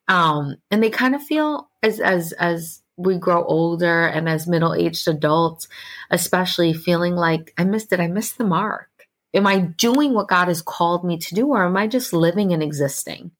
Um, 0.08 0.56
and 0.70 0.82
they 0.82 0.90
kind 0.90 1.14
of 1.14 1.22
feel 1.22 1.70
as 1.82 2.00
as 2.00 2.32
as 2.32 2.82
we 2.96 3.16
grow 3.16 3.42
older 3.44 4.06
and 4.06 4.28
as 4.28 4.46
middle-aged 4.46 5.08
adults, 5.08 5.68
especially 6.10 6.74
feeling 6.74 7.16
like 7.16 7.54
I 7.56 7.64
missed 7.64 7.92
it, 7.92 8.00
I 8.00 8.08
missed 8.08 8.36
the 8.36 8.44
mark. 8.44 8.89
Am 9.32 9.46
I 9.46 9.58
doing 9.58 10.12
what 10.12 10.28
God 10.28 10.48
has 10.48 10.62
called 10.62 11.04
me 11.04 11.18
to 11.18 11.34
do, 11.34 11.48
or 11.48 11.64
am 11.64 11.76
I 11.76 11.86
just 11.86 12.12
living 12.12 12.52
and 12.52 12.62
existing? 12.62 13.30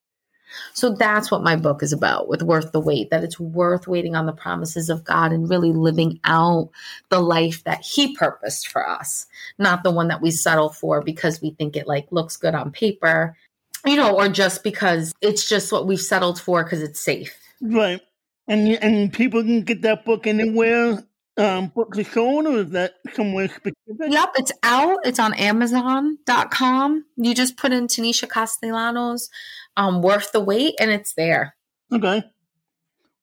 So 0.73 0.95
that's 0.95 1.31
what 1.31 1.43
my 1.43 1.57
book 1.57 1.83
is 1.83 1.93
about 1.93 2.29
with 2.29 2.43
Worth 2.43 2.73
the 2.73 2.81
Wait, 2.81 3.11
that 3.11 3.25
it's 3.25 3.39
worth 3.39 3.87
waiting 3.87 4.17
on 4.17 4.27
the 4.27 4.33
promises 4.33 4.91
of 4.91 5.05
God 5.05 5.33
and 5.33 5.49
really 5.49 5.73
living 5.73 6.21
out 6.25 6.71
the 7.09 7.21
life 7.21 7.65
that 7.65 7.83
He 7.83 8.17
purposed 8.17 8.69
for 8.69 8.89
us, 8.89 9.27
not 9.59 9.83
the 9.83 9.91
one 9.91 10.09
that 10.09 10.23
we 10.23 10.31
settle 10.31 10.71
for 10.71 11.03
because 11.03 11.41
we 11.41 11.51
think 11.51 11.77
it 11.77 11.87
like 11.87 12.07
looks 12.11 12.37
good 12.37 12.55
on 12.55 12.73
paper, 12.73 13.37
you 13.85 13.97
know, 13.97 14.17
or 14.17 14.29
just 14.29 14.63
because 14.63 15.13
it's 15.21 15.49
just 15.49 15.73
what 15.73 15.87
we've 15.87 16.01
settled 16.01 16.41
for 16.41 16.65
because 16.65 16.83
it's 16.83 17.01
safe. 17.01 17.37
Right. 17.61 18.01
And 18.49 18.69
and 18.69 19.13
people 19.13 19.43
can 19.43 19.63
get 19.63 19.83
that 19.83 20.05
book 20.05 20.27
anywhere 20.27 21.05
um, 21.37 21.69
books 21.69 21.97
the 21.97 22.05
shown, 22.05 22.47
or 22.47 22.59
is 22.59 22.71
that 22.71 22.95
somewhere 23.15 23.49
specific? 23.49 23.75
Yep, 24.09 24.31
it's 24.37 24.53
out. 24.63 24.99
It's 25.05 25.19
on 25.19 25.35
Amazon.com. 25.35 27.05
You 27.17 27.35
just 27.35 27.57
put 27.57 27.73
in 27.73 27.87
Tanisha 27.87 28.29
Castellanos 28.29 29.29
um, 29.77 30.03
worth 30.03 30.33
the 30.33 30.41
wait, 30.41 30.75
and 30.79 30.91
it's 30.91 31.15
there. 31.15 31.55
Okay, 31.93 32.23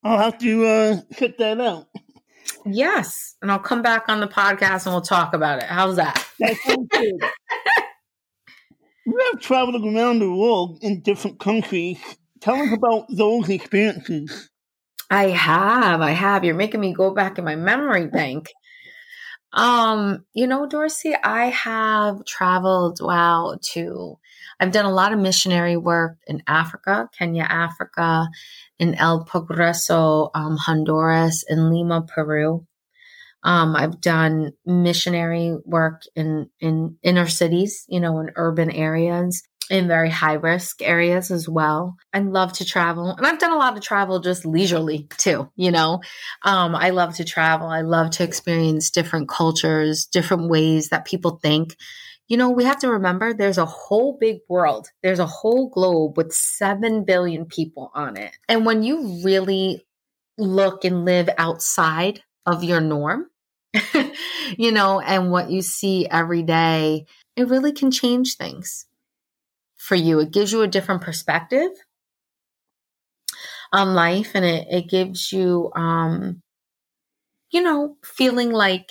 I'll 0.03 0.17
have 0.17 0.37
to 0.39 0.65
uh, 0.65 1.01
check 1.15 1.37
that 1.37 1.59
out. 1.61 1.87
Yes, 2.65 3.35
and 3.41 3.51
I'll 3.51 3.59
come 3.59 3.81
back 3.81 4.09
on 4.09 4.19
the 4.19 4.27
podcast 4.27 4.85
and 4.85 4.93
we'll 4.93 5.01
talk 5.01 5.33
about 5.33 5.59
it. 5.59 5.65
How's 5.65 5.97
that? 5.97 6.25
That 6.39 6.55
sounds 6.57 6.87
good. 6.91 7.13
you 9.05 9.29
have 9.31 9.41
traveled 9.41 9.83
around 9.83 10.19
the 10.19 10.31
world 10.31 10.79
in 10.81 11.01
different 11.01 11.39
countries. 11.39 11.99
Tell 12.41 12.55
us 12.55 12.71
about 12.71 13.05
those 13.09 13.49
experiences. 13.49 14.49
I 15.09 15.29
have, 15.29 16.01
I 16.01 16.11
have. 16.11 16.43
You're 16.43 16.55
making 16.55 16.81
me 16.81 16.93
go 16.93 17.13
back 17.13 17.37
in 17.37 17.45
my 17.45 17.55
memory 17.55 18.07
bank. 18.11 18.49
Um, 19.53 20.25
you 20.33 20.47
know, 20.47 20.67
Dorsey, 20.67 21.15
I 21.15 21.45
have 21.45 22.25
traveled 22.25 22.99
wow 23.01 23.57
to 23.73 24.19
I've 24.59 24.71
done 24.71 24.85
a 24.85 24.93
lot 24.93 25.13
of 25.13 25.19
missionary 25.19 25.77
work 25.77 26.17
in 26.25 26.41
Africa, 26.47 27.09
Kenya, 27.17 27.43
Africa, 27.43 28.27
in 28.79 28.95
El 28.95 29.25
Progreso, 29.25 30.31
um, 30.33 30.57
Honduras, 30.57 31.43
in 31.47 31.69
Lima, 31.69 32.03
Peru. 32.07 32.65
Um, 33.43 33.75
I've 33.75 34.01
done 34.01 34.53
missionary 34.65 35.55
work 35.63 36.01
in 36.15 36.49
in 36.59 36.97
inner 37.03 37.27
cities, 37.27 37.85
you 37.87 37.99
know, 37.99 38.19
in 38.19 38.31
urban 38.35 38.71
areas, 38.71 39.43
in 39.69 39.87
very 39.87 40.09
high 40.09 40.33
risk 40.33 40.81
areas 40.81 41.31
as 41.31 41.47
well. 41.49 41.97
I 42.13 42.19
love 42.19 42.53
to 42.53 42.65
travel, 42.65 43.11
and 43.11 43.25
I've 43.27 43.39
done 43.39 43.51
a 43.51 43.57
lot 43.57 43.77
of 43.77 43.83
travel 43.83 44.19
just 44.19 44.45
leisurely 44.45 45.07
too. 45.17 45.49
You 45.55 45.71
know, 45.71 46.01
um, 46.43 46.75
I 46.75 46.91
love 46.91 47.15
to 47.15 47.25
travel. 47.25 47.67
I 47.67 47.81
love 47.81 48.11
to 48.11 48.23
experience 48.23 48.89
different 48.91 49.29
cultures, 49.29 50.05
different 50.05 50.49
ways 50.49 50.89
that 50.89 51.05
people 51.05 51.39
think 51.41 51.75
You 52.29 52.37
know, 52.37 52.49
we 52.49 52.65
have 52.65 52.79
to 52.79 52.91
remember 52.91 53.33
there's 53.33 53.57
a 53.57 53.65
whole 53.65 54.17
big 54.19 54.39
world. 54.49 54.89
There's 55.03 55.19
a 55.19 55.25
whole 55.25 55.69
globe 55.69 56.17
with 56.17 56.33
7 56.33 57.05
billion 57.05 57.45
people 57.45 57.91
on 57.95 58.17
it. 58.17 58.37
And 58.49 58.65
when 58.65 58.83
you 58.83 59.21
really 59.23 59.85
look 60.37 60.85
and 60.85 61.05
live 61.05 61.29
outside 61.37 62.23
of 62.45 62.63
your 62.65 62.81
norm, 62.81 63.27
you 64.57 64.71
know, 64.73 64.99
and 65.01 65.31
what 65.31 65.51
you 65.51 65.61
see 65.61 66.07
every 66.09 66.43
day, 66.43 67.05
it 67.37 67.49
really 67.49 67.73
can 67.73 67.91
change 67.91 68.35
things 68.35 68.86
for 69.77 69.95
you. 69.95 70.19
It 70.19 70.31
gives 70.31 70.51
you 70.51 70.61
a 70.61 70.67
different 70.67 71.01
perspective 71.01 71.69
on 73.71 73.95
life 73.95 74.31
and 74.33 74.45
it, 74.45 74.67
it 74.69 74.89
gives 74.89 75.31
you, 75.31 75.71
um, 75.75 76.41
you 77.51 77.61
know, 77.61 77.95
feeling 78.03 78.51
like 78.51 78.89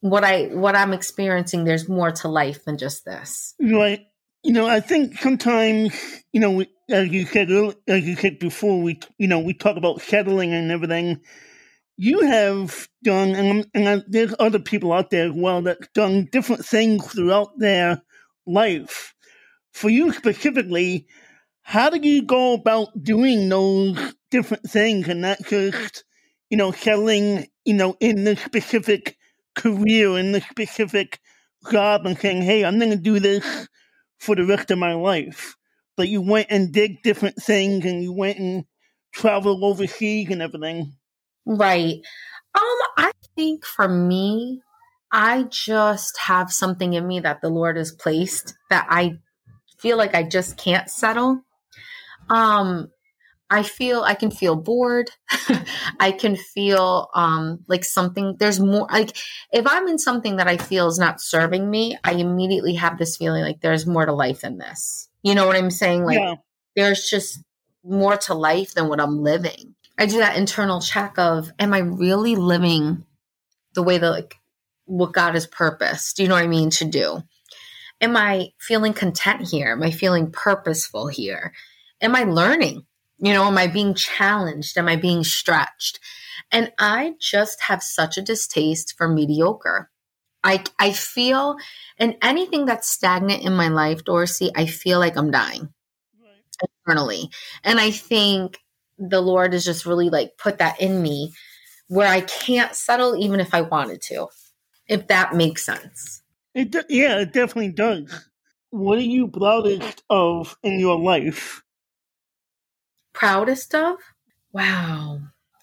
what 0.00 0.24
I 0.24 0.46
what 0.46 0.76
I'm 0.76 0.92
experiencing, 0.92 1.64
there's 1.64 1.88
more 1.88 2.10
to 2.10 2.28
life 2.28 2.64
than 2.64 2.78
just 2.78 3.04
this. 3.04 3.54
Right. 3.60 4.06
You 4.42 4.52
know, 4.52 4.66
I 4.66 4.80
think 4.80 5.18
sometimes, 5.18 5.94
you 6.32 6.40
know, 6.40 6.64
as 6.88 7.08
you 7.08 7.26
said, 7.26 7.50
as 7.86 8.06
you 8.06 8.16
said 8.16 8.38
before, 8.38 8.80
we, 8.80 8.98
you 9.18 9.28
know, 9.28 9.40
we 9.40 9.52
talk 9.52 9.76
about 9.76 10.00
settling 10.00 10.54
and 10.54 10.70
everything 10.70 11.20
you 12.02 12.20
have 12.20 12.88
done, 13.04 13.34
and, 13.34 13.66
and 13.74 14.04
there's 14.08 14.34
other 14.38 14.58
people 14.58 14.90
out 14.90 15.10
there 15.10 15.26
as 15.26 15.32
well 15.34 15.60
that 15.60 15.92
done 15.92 16.28
different 16.32 16.64
things 16.64 17.06
throughout 17.06 17.58
their 17.58 18.00
life. 18.46 19.14
For 19.72 19.88
you 19.88 20.12
specifically, 20.12 21.06
how 21.62 21.90
do 21.90 21.98
you 22.00 22.22
go 22.22 22.54
about 22.54 22.88
doing 23.02 23.48
those 23.48 24.14
different 24.30 24.68
things 24.68 25.08
and 25.08 25.20
not 25.20 25.38
just, 25.46 26.04
you 26.48 26.56
know, 26.56 26.72
selling, 26.72 27.46
you 27.64 27.74
know, 27.74 27.96
in 28.00 28.24
the 28.24 28.36
specific 28.36 29.16
career, 29.54 30.18
in 30.18 30.32
the 30.32 30.40
specific 30.40 31.20
job 31.70 32.06
and 32.06 32.18
saying, 32.18 32.42
hey, 32.42 32.64
I'm 32.64 32.78
going 32.78 32.90
to 32.90 32.96
do 32.96 33.20
this 33.20 33.68
for 34.18 34.34
the 34.34 34.44
rest 34.44 34.70
of 34.70 34.78
my 34.78 34.94
life. 34.94 35.56
But 35.96 36.08
you 36.08 36.22
went 36.22 36.48
and 36.50 36.72
did 36.72 37.02
different 37.02 37.36
things 37.36 37.84
and 37.84 38.02
you 38.02 38.12
went 38.12 38.38
and 38.38 38.64
traveled 39.12 39.62
overseas 39.62 40.28
and 40.30 40.42
everything. 40.42 40.94
Right. 41.46 41.96
Um, 42.54 42.78
I 42.96 43.12
think 43.36 43.64
for 43.64 43.88
me, 43.88 44.62
I 45.12 45.44
just 45.50 46.16
have 46.18 46.52
something 46.52 46.94
in 46.94 47.06
me 47.06 47.20
that 47.20 47.40
the 47.42 47.48
Lord 47.48 47.76
has 47.76 47.92
placed 47.92 48.54
that 48.70 48.86
I 48.88 49.18
feel 49.80 49.96
like 49.96 50.14
I 50.14 50.22
just 50.22 50.56
can't 50.56 50.88
settle. 50.90 51.42
Um, 52.28 52.90
I 53.50 53.64
feel 53.64 54.02
I 54.02 54.14
can 54.14 54.30
feel 54.30 54.54
bored. 54.54 55.10
I 56.00 56.12
can 56.12 56.36
feel 56.36 57.08
um 57.14 57.64
like 57.66 57.84
something 57.84 58.36
there's 58.38 58.60
more 58.60 58.86
like 58.92 59.16
if 59.52 59.66
I'm 59.66 59.88
in 59.88 59.98
something 59.98 60.36
that 60.36 60.46
I 60.46 60.56
feel 60.56 60.86
is 60.86 60.98
not 60.98 61.20
serving 61.20 61.68
me, 61.68 61.98
I 62.04 62.12
immediately 62.12 62.74
have 62.74 62.96
this 62.96 63.16
feeling 63.16 63.42
like 63.42 63.60
there's 63.60 63.86
more 63.86 64.06
to 64.06 64.12
life 64.12 64.42
than 64.42 64.58
this. 64.58 65.08
You 65.22 65.34
know 65.34 65.46
what 65.46 65.56
I'm 65.56 65.70
saying? 65.70 66.04
Like 66.04 66.20
yeah. 66.20 66.34
there's 66.76 67.10
just 67.10 67.40
more 67.82 68.16
to 68.16 68.34
life 68.34 68.74
than 68.74 68.88
what 68.88 69.00
I'm 69.00 69.22
living. 69.22 69.74
I 69.98 70.06
do 70.06 70.18
that 70.18 70.36
internal 70.36 70.80
check 70.80 71.18
of, 71.18 71.52
am 71.58 71.74
I 71.74 71.78
really 71.78 72.36
living 72.36 73.04
the 73.74 73.82
way 73.82 73.98
that 73.98 74.10
like 74.10 74.36
what 74.86 75.12
God 75.12 75.34
has 75.34 75.46
purposed? 75.46 76.16
Do 76.16 76.22
you 76.22 76.28
know 76.28 76.36
what 76.36 76.44
I 76.44 76.48
mean 76.48 76.70
to 76.70 76.84
do? 76.84 77.22
Am 78.00 78.16
I 78.16 78.52
feeling 78.58 78.92
content 78.92 79.48
here? 79.48 79.72
Am 79.72 79.82
I 79.82 79.90
feeling 79.90 80.30
purposeful 80.30 81.08
here? 81.08 81.52
Am 82.00 82.16
I 82.16 82.24
learning? 82.24 82.86
You 83.18 83.34
know, 83.34 83.44
am 83.44 83.58
I 83.58 83.66
being 83.66 83.94
challenged? 83.94 84.78
Am 84.78 84.88
I 84.88 84.96
being 84.96 85.24
stretched? 85.24 86.00
And 86.50 86.72
I 86.78 87.14
just 87.20 87.60
have 87.62 87.82
such 87.82 88.16
a 88.16 88.22
distaste 88.22 88.94
for 88.96 89.08
mediocre. 89.08 89.90
I 90.42 90.64
I 90.78 90.92
feel 90.92 91.56
and 91.98 92.16
anything 92.22 92.64
that's 92.64 92.88
stagnant 92.88 93.42
in 93.42 93.52
my 93.52 93.68
life, 93.68 94.04
Dorsey, 94.04 94.50
I 94.56 94.66
feel 94.66 94.98
like 94.98 95.16
I'm 95.16 95.30
dying 95.30 95.68
right. 96.22 96.70
internally. 96.86 97.30
And 97.62 97.78
I 97.78 97.90
think 97.90 98.58
the 98.98 99.20
Lord 99.20 99.52
has 99.52 99.64
just 99.64 99.84
really 99.84 100.08
like 100.08 100.38
put 100.38 100.58
that 100.58 100.80
in 100.80 101.02
me 101.02 101.32
where 101.88 102.08
I 102.08 102.22
can't 102.22 102.74
settle 102.74 103.16
even 103.16 103.40
if 103.40 103.52
I 103.52 103.62
wanted 103.62 104.00
to, 104.02 104.28
if 104.86 105.08
that 105.08 105.34
makes 105.34 105.64
sense. 105.66 106.19
It 106.60 106.70
do- 106.72 106.84
yeah, 106.88 107.20
it 107.20 107.32
definitely 107.32 107.72
does. 107.72 108.28
What 108.70 108.98
are 108.98 109.02
you 109.02 109.28
proudest 109.28 110.02
of 110.10 110.56
in 110.62 110.78
your 110.78 110.98
life? 110.98 111.62
Proudest 113.12 113.74
of? 113.74 113.96
Wow. 114.52 115.20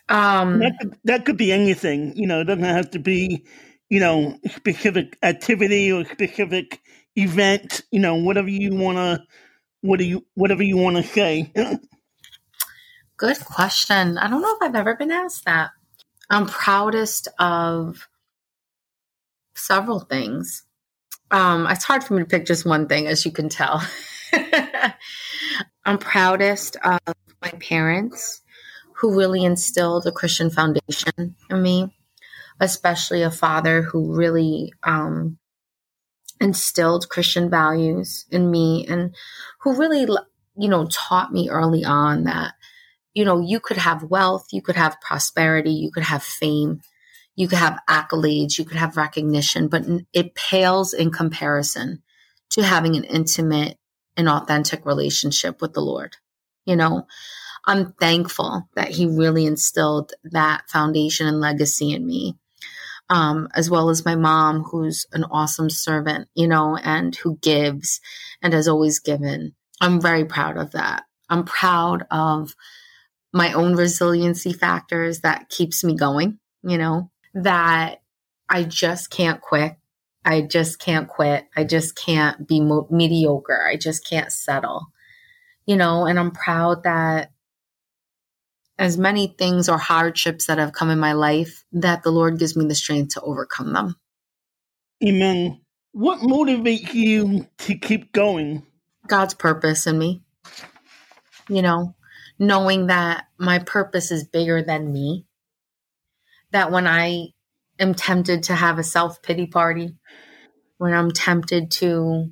Um, 0.10 0.60
that 0.60 0.74
could, 0.80 0.98
that 1.04 1.26
could 1.26 1.38
be 1.38 1.52
anything. 1.52 2.18
You 2.18 2.28
know, 2.28 2.42
it 2.42 2.46
doesn't 2.46 2.64
have 2.64 2.92
to 2.92 3.00
be, 3.00 3.46
you 3.90 4.00
know, 4.00 4.40
specific 4.48 5.18
activity 5.24 5.92
or 5.92 6.06
specific 6.06 6.82
event. 7.16 7.82
You 7.92 8.00
know, 8.00 8.16
whatever 8.16 8.50
you 8.50 8.76
want 8.76 8.98
to, 8.98 9.24
what 9.82 10.00
do 10.00 10.06
you, 10.06 10.26
whatever 10.34 10.64
you 10.64 10.78
want 10.78 10.98
to 10.98 11.04
say. 11.04 11.52
Good 13.18 13.40
question. 13.46 14.18
I 14.18 14.30
don't 14.30 14.42
know 14.42 14.56
if 14.56 14.62
I've 14.62 14.76
ever 14.76 14.96
been 14.96 15.12
asked 15.12 15.46
that. 15.46 15.72
I'm 16.30 16.48
proudest 16.48 17.28
of 17.40 18.08
several 19.56 20.02
things. 20.02 20.64
Um, 21.32 21.68
it's 21.68 21.84
hard 21.84 22.04
for 22.04 22.14
me 22.14 22.24
to 22.24 22.30
pick 22.30 22.46
just 22.46 22.66
one 22.66 22.88
thing, 22.88 23.08
as 23.08 23.26
you 23.26 23.32
can 23.32 23.50
tell. 23.50 23.82
I'm 25.86 25.98
proudest 25.98 26.78
of 26.84 27.00
my 27.42 27.52
parents 27.60 28.42
who 28.94 29.18
really 29.18 29.44
instilled 29.44 30.08
a 30.08 30.12
Christian 30.12 30.50
foundation 30.50 31.36
in 31.50 31.62
me, 31.62 31.96
especially 32.60 33.22
a 33.24 33.32
father 33.32 33.82
who 33.82 34.16
really 34.16 34.74
um, 34.84 35.38
instilled 36.42 37.10
Christian 37.10 37.50
values 37.50 38.26
in 38.32 38.50
me 38.50 38.86
and 38.88 39.16
who 39.62 39.78
really, 39.78 40.08
you 40.58 40.70
know, 40.70 40.88
taught 40.92 41.32
me 41.32 41.50
early 41.50 41.84
on 41.86 42.24
that 42.24 42.54
you 43.18 43.26
know, 43.26 43.40
you 43.40 43.60
could 43.60 43.78
have 43.78 44.04
wealth, 44.04 44.46
you 44.52 44.62
could 44.62 44.76
have 44.76 45.02
prosperity, 45.02 45.72
you 45.72 45.90
could 45.90 46.04
have 46.04 46.22
fame, 46.22 46.82
you 47.38 47.48
could 47.48 47.60
have 47.60 47.80
accolades, 47.88 48.58
you 48.58 48.66
could 48.66 48.78
have 48.78 48.98
recognition, 48.98 49.70
but 49.70 49.86
it 50.12 50.34
pales 50.36 50.94
in 50.94 51.12
comparison 51.12 52.02
to 52.50 52.64
having 52.64 52.98
an 52.98 53.04
intimate 53.04 53.78
and 54.18 54.28
authentic 54.28 54.86
relationship 54.86 55.62
with 55.62 55.74
the 55.74 55.82
Lord. 55.82 56.18
You 56.66 56.76
know, 56.76 57.06
I'm 57.66 57.94
thankful 57.94 58.68
that 58.76 58.90
He 58.90 59.06
really 59.06 59.46
instilled 59.46 60.14
that 60.24 60.64
foundation 60.68 61.28
and 61.28 61.40
legacy 61.40 61.94
in 61.94 62.06
me. 62.06 62.36
Um, 63.10 63.48
as 63.54 63.70
well 63.70 63.90
as 63.90 64.04
my 64.04 64.16
mom, 64.16 64.64
who's 64.64 65.06
an 65.14 65.24
awesome 65.24 65.70
servant, 65.70 66.28
you 66.36 66.46
know, 66.46 66.76
and 66.76 67.16
who 67.16 67.38
gives 67.38 68.02
and 68.42 68.52
has 68.52 68.68
always 68.68 69.00
given. 69.00 69.56
I'm 69.80 70.02
very 70.02 70.26
proud 70.26 70.58
of 70.58 70.72
that. 70.72 71.04
I'm 71.30 71.46
proud 71.46 72.06
of 72.12 72.54
my 73.32 73.54
own 73.54 73.76
resiliency 73.76 74.52
factors 74.52 75.22
that 75.22 75.48
keeps 75.48 75.86
me 75.86 75.96
going, 75.96 76.40
you 76.64 76.78
know, 76.78 77.10
that 77.34 78.02
I 78.50 78.64
just 78.64 79.10
can't 79.10 79.42
quit. 79.42 79.76
I 80.26 80.42
just 80.42 80.80
can't 80.80 81.08
quit. 81.08 81.46
I 81.56 81.64
just 81.64 81.96
can't 81.96 82.48
be 82.48 82.60
mo- 82.60 82.88
mediocre. 82.92 83.66
I 83.66 83.78
just 83.78 84.08
can't 84.08 84.32
settle, 84.32 84.88
you 85.66 85.78
know, 85.78 86.06
and 86.06 86.20
I'm 86.20 86.32
proud 86.32 86.84
that 86.84 87.32
as 88.78 88.98
many 88.98 89.28
things 89.28 89.70
or 89.70 89.78
hardships 89.78 90.48
that 90.48 90.58
have 90.58 90.74
come 90.74 90.90
in 90.90 91.00
my 91.00 91.14
life, 91.14 91.64
that 91.72 92.04
the 92.04 92.12
Lord 92.12 92.40
gives 92.40 92.56
me 92.56 92.66
the 92.66 92.76
strength 92.76 93.14
to 93.14 93.22
overcome 93.22 93.74
them. 93.74 93.96
Amen. 95.06 95.62
What 95.92 96.20
motivates 96.20 96.94
you 96.94 97.48
to 97.60 97.78
keep 97.78 98.12
going? 98.12 98.66
God's 99.08 99.34
purpose 99.34 99.88
in 99.88 99.98
me. 99.98 100.24
You 101.50 101.62
know, 101.62 101.96
knowing 102.40 102.88
that 102.88 103.26
my 103.38 103.60
purpose 103.60 104.12
is 104.12 104.26
bigger 104.26 104.62
than 104.62 104.92
me. 104.92 105.27
That 106.52 106.72
when 106.72 106.88
I 106.88 107.28
am 107.80 107.94
tempted 107.94 108.44
to 108.44 108.56
have 108.56 108.80
a 108.80 108.84
self 108.84 109.22
pity 109.22 109.48
party, 109.48 109.96
when 110.78 110.94
I'm 110.94 111.12
tempted 111.12 111.72
to 111.72 112.32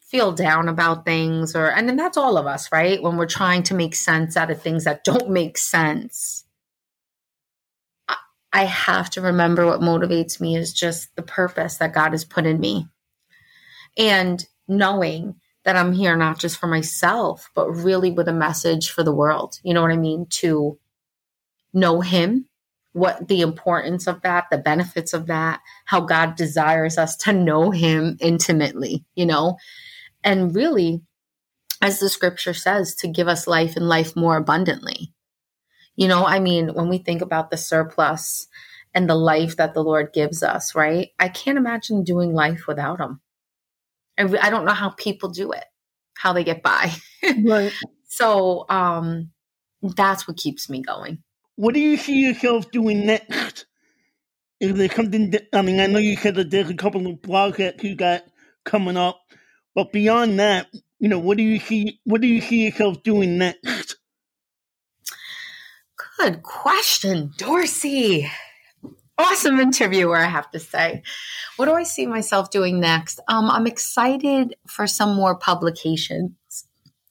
feel 0.00 0.32
down 0.32 0.68
about 0.68 1.04
things, 1.04 1.54
or, 1.54 1.70
and 1.70 1.88
then 1.88 1.96
that's 1.96 2.16
all 2.16 2.38
of 2.38 2.46
us, 2.46 2.72
right? 2.72 3.02
When 3.02 3.16
we're 3.16 3.26
trying 3.26 3.62
to 3.64 3.74
make 3.74 3.94
sense 3.94 4.36
out 4.36 4.50
of 4.50 4.62
things 4.62 4.84
that 4.84 5.04
don't 5.04 5.30
make 5.30 5.58
sense. 5.58 6.44
I 8.50 8.64
have 8.64 9.10
to 9.10 9.20
remember 9.20 9.66
what 9.66 9.80
motivates 9.80 10.40
me 10.40 10.56
is 10.56 10.72
just 10.72 11.14
the 11.16 11.22
purpose 11.22 11.76
that 11.76 11.92
God 11.92 12.12
has 12.12 12.24
put 12.24 12.46
in 12.46 12.58
me. 12.58 12.88
And 13.98 14.44
knowing 14.66 15.34
that 15.64 15.76
I'm 15.76 15.92
here 15.92 16.16
not 16.16 16.38
just 16.38 16.58
for 16.58 16.66
myself, 16.66 17.50
but 17.54 17.70
really 17.70 18.10
with 18.10 18.26
a 18.28 18.32
message 18.32 18.90
for 18.90 19.02
the 19.02 19.14
world. 19.14 19.58
You 19.62 19.74
know 19.74 19.82
what 19.82 19.90
I 19.90 19.96
mean? 19.96 20.26
To 20.30 20.78
know 21.74 22.00
Him, 22.00 22.46
what 22.92 23.28
the 23.28 23.40
importance 23.40 24.06
of 24.06 24.22
that, 24.22 24.46
the 24.50 24.58
benefits 24.58 25.12
of 25.12 25.26
that, 25.26 25.60
how 25.84 26.00
God 26.00 26.36
desires 26.36 26.98
us 26.98 27.16
to 27.18 27.32
know 27.32 27.70
Him 27.70 28.16
intimately, 28.20 29.04
you 29.14 29.26
know? 29.26 29.56
And 30.24 30.54
really, 30.54 31.02
as 31.80 32.00
the 32.00 32.08
scripture 32.08 32.54
says, 32.54 32.94
to 32.96 33.08
give 33.08 33.28
us 33.28 33.46
life 33.46 33.76
and 33.76 33.88
life 33.88 34.16
more 34.16 34.36
abundantly. 34.36 35.12
You 35.96 36.08
know, 36.08 36.24
I 36.26 36.38
mean, 36.38 36.74
when 36.74 36.88
we 36.88 36.98
think 36.98 37.22
about 37.22 37.50
the 37.50 37.56
surplus 37.56 38.48
and 38.94 39.08
the 39.08 39.14
life 39.14 39.56
that 39.56 39.74
the 39.74 39.82
Lord 39.82 40.12
gives 40.12 40.42
us, 40.42 40.74
right? 40.74 41.10
I 41.18 41.28
can't 41.28 41.58
imagine 41.58 42.04
doing 42.04 42.32
life 42.32 42.66
without 42.66 43.00
Him. 43.00 43.20
I, 44.16 44.22
I 44.40 44.50
don't 44.50 44.64
know 44.64 44.72
how 44.72 44.90
people 44.90 45.28
do 45.28 45.52
it, 45.52 45.64
how 46.16 46.32
they 46.32 46.44
get 46.44 46.62
by. 46.62 46.92
Right. 47.44 47.72
so 48.06 48.64
um, 48.68 49.30
that's 49.82 50.26
what 50.26 50.36
keeps 50.36 50.70
me 50.70 50.82
going. 50.82 51.22
What 51.58 51.74
do 51.74 51.80
you 51.80 51.96
see 51.96 52.20
yourself 52.20 52.70
doing 52.70 53.04
next? 53.04 53.66
Is 54.60 54.74
there 54.74 54.88
something? 54.90 55.32
That, 55.32 55.48
I 55.52 55.62
mean, 55.62 55.80
I 55.80 55.88
know 55.88 55.98
you 55.98 56.16
said 56.16 56.36
that 56.36 56.52
there's 56.52 56.70
a 56.70 56.74
couple 56.74 57.04
of 57.08 57.20
that 57.56 57.82
you 57.82 57.96
got 57.96 58.22
coming 58.64 58.96
up, 58.96 59.20
but 59.74 59.90
beyond 59.90 60.38
that, 60.38 60.68
you 61.00 61.08
know, 61.08 61.18
what 61.18 61.36
do 61.36 61.42
you 61.42 61.58
see? 61.58 61.98
What 62.04 62.20
do 62.20 62.28
you 62.28 62.40
see 62.40 62.64
yourself 62.64 63.02
doing 63.02 63.38
next? 63.38 63.96
Good 66.20 66.44
question, 66.44 67.32
Dorsey. 67.36 68.30
Awesome 69.18 69.58
interviewer, 69.58 70.16
I 70.16 70.26
have 70.26 70.48
to 70.52 70.60
say. 70.60 71.02
What 71.56 71.66
do 71.66 71.72
I 71.72 71.82
see 71.82 72.06
myself 72.06 72.52
doing 72.52 72.78
next? 72.78 73.18
Um, 73.26 73.50
I'm 73.50 73.66
excited 73.66 74.54
for 74.68 74.86
some 74.86 75.16
more 75.16 75.36
publications. 75.36 76.36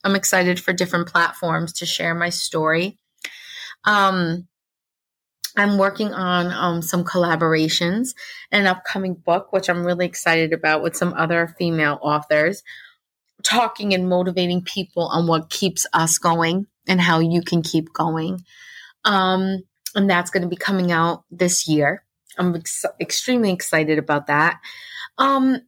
I'm 0.05 0.15
excited 0.15 0.57
for 0.57 0.71
different 0.71 1.09
platforms 1.09 1.73
to 1.73 1.85
share 1.85 2.15
my 2.15 2.29
story. 2.29 2.97
Um, 3.87 4.47
I'm 5.55 5.79
working 5.79 6.13
on 6.13 6.51
um, 6.53 6.81
some 6.83 7.03
collaborations, 7.03 8.13
an 8.51 8.67
upcoming 8.67 9.15
book, 9.15 9.51
which 9.51 9.69
I'm 9.69 9.83
really 9.83 10.05
excited 10.05 10.53
about 10.53 10.83
with 10.83 10.95
some 10.95 11.13
other 11.15 11.55
female 11.57 11.97
authors, 12.03 12.61
talking 13.43 13.93
and 13.93 14.07
motivating 14.07 14.61
people 14.63 15.07
on 15.07 15.25
what 15.25 15.49
keeps 15.49 15.87
us 15.93 16.19
going 16.19 16.67
and 16.87 17.01
how 17.01 17.19
you 17.19 17.41
can 17.41 17.63
keep 17.63 17.91
going. 17.93 18.43
Um, 19.03 19.63
and 19.95 20.09
that's 20.09 20.29
going 20.29 20.43
to 20.43 20.49
be 20.49 20.57
coming 20.57 20.91
out 20.91 21.23
this 21.31 21.67
year. 21.67 22.03
I'm 22.37 22.55
ex- 22.55 22.85
extremely 22.99 23.51
excited 23.51 23.97
about 23.97 24.27
that. 24.27 24.59
Um, 25.17 25.61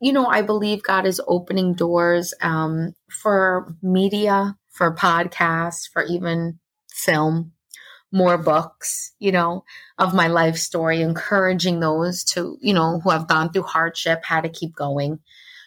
you 0.00 0.12
know, 0.12 0.26
I 0.26 0.42
believe 0.42 0.82
God 0.82 1.06
is 1.06 1.20
opening 1.28 1.74
doors 1.74 2.32
um, 2.40 2.94
for 3.10 3.74
media, 3.82 4.56
for 4.70 4.94
podcasts, 4.94 5.88
for 5.92 6.02
even 6.04 6.59
film, 6.92 7.52
more 8.12 8.38
books, 8.38 9.12
you 9.18 9.32
know, 9.32 9.64
of 9.98 10.14
my 10.14 10.26
life 10.26 10.56
story, 10.56 11.02
encouraging 11.02 11.80
those 11.80 12.24
to, 12.24 12.58
you 12.60 12.74
know, 12.74 13.00
who 13.00 13.10
have 13.10 13.28
gone 13.28 13.52
through 13.52 13.62
hardship, 13.62 14.22
how 14.24 14.40
to 14.40 14.48
keep 14.48 14.74
going, 14.74 15.20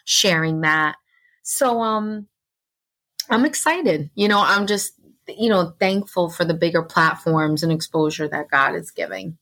sharing 0.04 0.60
that. 0.62 0.96
So, 1.42 1.80
um, 1.80 2.28
I'm 3.30 3.44
excited. 3.44 4.10
You 4.14 4.28
know, 4.28 4.42
I'm 4.44 4.66
just 4.66 4.92
you 5.28 5.48
know, 5.48 5.74
thankful 5.78 6.30
for 6.30 6.44
the 6.44 6.54
bigger 6.54 6.82
platforms 6.82 7.62
and 7.62 7.72
exposure 7.72 8.28
that 8.28 8.50
God 8.50 8.74
is 8.74 8.90
giving. 8.90 9.38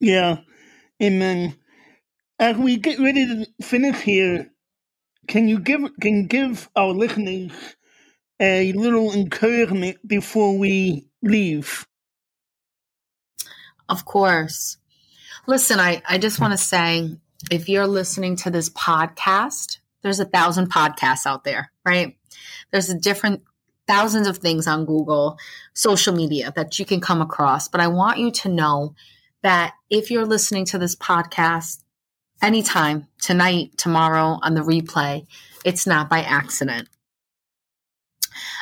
Yeah. 0.00 0.38
Amen. 1.02 1.56
As 2.38 2.56
we 2.56 2.76
get 2.76 2.98
ready 2.98 3.26
to 3.26 3.46
finish 3.64 4.00
here, 4.00 4.50
can 5.28 5.48
you 5.48 5.60
give 5.60 5.80
can 6.00 6.26
give 6.26 6.68
our 6.74 6.92
listeners 6.92 7.52
a 8.42 8.72
little 8.72 9.12
encouragement 9.12 10.06
before 10.06 10.58
we 10.58 11.06
leave? 11.22 11.86
Of 13.88 14.04
course. 14.04 14.78
Listen, 15.46 15.78
I, 15.78 16.02
I 16.08 16.18
just 16.18 16.40
want 16.40 16.52
to 16.52 16.58
say 16.58 17.16
if 17.50 17.68
you're 17.68 17.86
listening 17.86 18.36
to 18.36 18.50
this 18.50 18.68
podcast, 18.68 19.78
there's 20.02 20.18
a 20.18 20.24
thousand 20.24 20.72
podcasts 20.72 21.24
out 21.24 21.44
there, 21.44 21.70
right? 21.84 22.16
There's 22.72 22.90
a 22.90 22.98
different 22.98 23.42
thousands 23.86 24.26
of 24.26 24.38
things 24.38 24.66
on 24.66 24.86
Google, 24.86 25.38
social 25.74 26.14
media 26.14 26.52
that 26.56 26.78
you 26.78 26.84
can 26.84 27.00
come 27.00 27.22
across. 27.22 27.68
But 27.68 27.80
I 27.80 27.88
want 27.88 28.18
you 28.18 28.32
to 28.32 28.48
know 28.48 28.94
that 29.42 29.74
if 29.88 30.10
you're 30.10 30.26
listening 30.26 30.64
to 30.66 30.78
this 30.78 30.96
podcast 30.96 31.82
anytime, 32.40 33.06
tonight, 33.20 33.76
tomorrow, 33.76 34.38
on 34.42 34.54
the 34.54 34.62
replay, 34.62 35.26
it's 35.64 35.86
not 35.86 36.08
by 36.08 36.22
accident. 36.22 36.88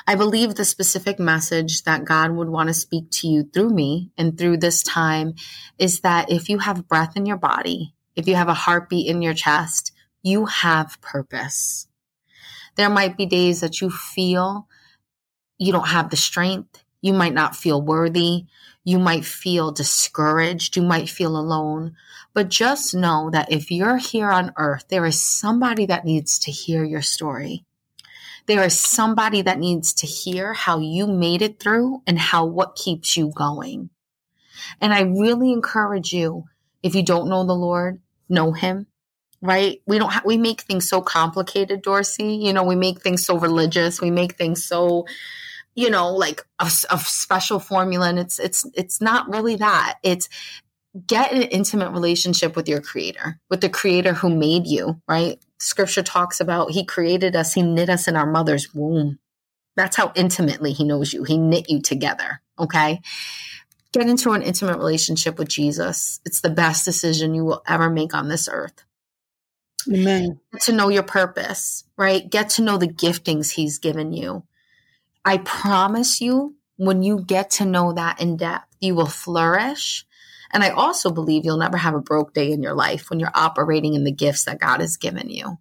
I 0.07 0.15
believe 0.15 0.55
the 0.55 0.65
specific 0.65 1.19
message 1.19 1.85
that 1.85 2.05
God 2.05 2.33
would 2.33 2.49
want 2.49 2.69
to 2.69 2.75
speak 2.75 3.11
to 3.13 3.29
you 3.29 3.45
through 3.45 3.71
me 3.71 4.11
and 4.17 4.37
through 4.37 4.59
this 4.59 4.83
time 4.83 5.35
is 5.79 6.01
that 6.01 6.31
if 6.31 6.49
you 6.49 6.59
have 6.59 6.89
breath 6.89 7.17
in 7.17 7.27
your 7.27 7.37
body, 7.37 7.95
if 8.17 8.27
you 8.27 8.35
have 8.35 8.49
a 8.49 8.55
heartbeat 8.55 9.07
in 9.07 9.23
your 9.23 9.35
chest, 9.35 9.93
you 10.23 10.47
have 10.47 11.01
purpose. 11.01 11.87
There 12.77 12.91
might 12.91 13.17
be 13.17 13.27
days 13.27 13.61
that 13.61 13.81
you 13.81 13.91
feel 13.91 14.67
you 15.59 15.73
don't 15.73 15.89
have 15.89 16.11
the 16.11 16.17
strength. 16.17 16.83
You 17.03 17.13
might 17.13 17.35
not 17.35 17.57
feel 17.57 17.81
worthy. 17.81 18.47
You 18.85 18.99
might 18.99 19.25
feel 19.25 19.73
discouraged. 19.73 20.77
You 20.77 20.83
might 20.83 21.09
feel 21.09 21.37
alone. 21.37 21.97
But 22.33 22.49
just 22.49 22.95
know 22.95 23.31
that 23.31 23.53
if 23.53 23.71
you're 23.71 23.99
here 23.99 24.31
on 24.31 24.53
earth, 24.57 24.87
there 24.89 25.05
is 25.05 25.23
somebody 25.23 25.87
that 25.87 26.05
needs 26.05 26.39
to 26.41 26.51
hear 26.51 26.85
your 26.85 27.03
story. 27.03 27.65
There 28.47 28.65
is 28.65 28.79
somebody 28.79 29.43
that 29.43 29.59
needs 29.59 29.95
to 29.95 30.07
hear 30.07 30.53
how 30.53 30.79
you 30.79 31.07
made 31.07 31.43
it 31.43 31.61
through 31.61 32.03
and 32.07 32.19
how 32.19 32.47
what 32.47 32.77
keeps 32.77 33.17
you 33.17 33.33
going. 33.35 33.91
And 34.81 34.93
I 34.93 35.03
really 35.03 35.53
encourage 35.53 36.13
you, 36.13 36.45
if 36.83 36.95
you 36.95 37.03
don't 37.03 37.29
know 37.29 37.45
the 37.45 37.55
Lord, 37.55 38.01
know 38.29 38.53
him, 38.53 38.87
right? 39.41 39.81
We 39.87 39.99
don't 39.99 40.13
have, 40.13 40.25
we 40.25 40.37
make 40.39 40.63
things 40.63 40.89
so 40.89 41.01
complicated, 41.01 41.83
Dorsey. 41.83 42.35
You 42.35 42.53
know, 42.53 42.65
we 42.65 42.77
make 42.77 43.01
things 43.01 43.25
so 43.25 43.39
religious. 43.39 44.01
We 44.01 44.11
make 44.11 44.35
things 44.35 44.65
so 44.65 45.07
you 45.77 45.89
know, 45.89 46.13
like 46.13 46.45
a, 46.59 46.65
a 46.65 46.99
special 46.99 47.61
formula. 47.61 48.09
And 48.09 48.19
it's, 48.19 48.41
it's, 48.41 48.67
it's 48.75 49.01
not 49.01 49.31
really 49.31 49.55
that. 49.57 49.99
It's, 50.03 50.29
get 51.07 51.33
an 51.33 51.43
intimate 51.43 51.91
relationship 51.93 52.57
with 52.57 52.69
your 52.69 52.81
creator, 52.81 53.39
with 53.49 53.61
the 53.61 53.69
creator 53.69 54.13
who 54.13 54.35
made 54.35 54.67
you, 54.67 55.01
right? 55.07 55.39
Scripture 55.61 56.03
talks 56.03 56.41
about 56.41 56.73
he 56.73 56.85
created 56.85 57.37
us, 57.37 57.53
he 57.53 57.63
knit 57.63 57.89
us 57.89 58.09
in 58.09 58.17
our 58.17 58.27
mother's 58.27 58.75
womb. 58.75 59.19
That's 59.77 59.97
how 59.97 60.13
intimately 60.15 60.73
he 60.73 60.85
knows 60.85 61.13
you. 61.13 61.25
He 61.25 61.39
knit 61.39 61.71
you 61.71 61.81
together, 61.81 62.41
okay? 62.59 63.01
Get 63.93 64.09
into 64.09 64.33
an 64.33 64.43
intimate 64.43 64.79
relationship 64.79 65.39
with 65.39 65.49
Jesus. 65.49 66.21
It's 66.25 66.41
the 66.41 66.51
best 66.51 66.85
decision 66.85 67.35
you 67.35 67.45
will 67.45 67.63
ever 67.67 67.91
make 67.91 68.15
on 68.15 68.29
this 68.29 68.49
earth. 68.51 68.85
Amen. 69.89 70.41
Get 70.53 70.63
to 70.63 70.73
know 70.73 70.89
your 70.89 71.03
purpose, 71.03 71.85
right? 71.97 72.29
Get 72.29 72.51
to 72.51 72.63
know 72.63 72.77
the 72.77 72.89
giftings 72.89 73.51
he's 73.51 73.79
given 73.79 74.13
you. 74.13 74.45
I 75.25 75.39
promise 75.39 76.21
you, 76.21 76.57
when 76.77 77.03
you 77.03 77.21
get 77.21 77.51
to 77.53 77.65
know 77.65 77.93
that 77.93 78.21
in 78.21 78.37
depth, 78.37 78.67
you 78.81 78.95
will 78.95 79.07
flourish. 79.07 80.07
And 80.53 80.65
I 80.65 80.71
also 80.71 81.11
believe 81.11 81.45
you'll 81.45 81.59
never 81.59 81.77
have 81.77 81.95
a 81.95 82.01
broke 82.01 82.35
day 82.35 82.51
in 82.53 82.63
your 82.63 82.75
life 82.75 83.09
when 83.09 83.21
you're 83.21 83.31
operating 83.35 83.95
in 83.95 84.05
the 84.05 84.13
gifts 84.13 84.45
that 84.45 84.61
God 84.61 84.81
has 84.81 84.97
given 84.97 85.31
you. 85.31 85.59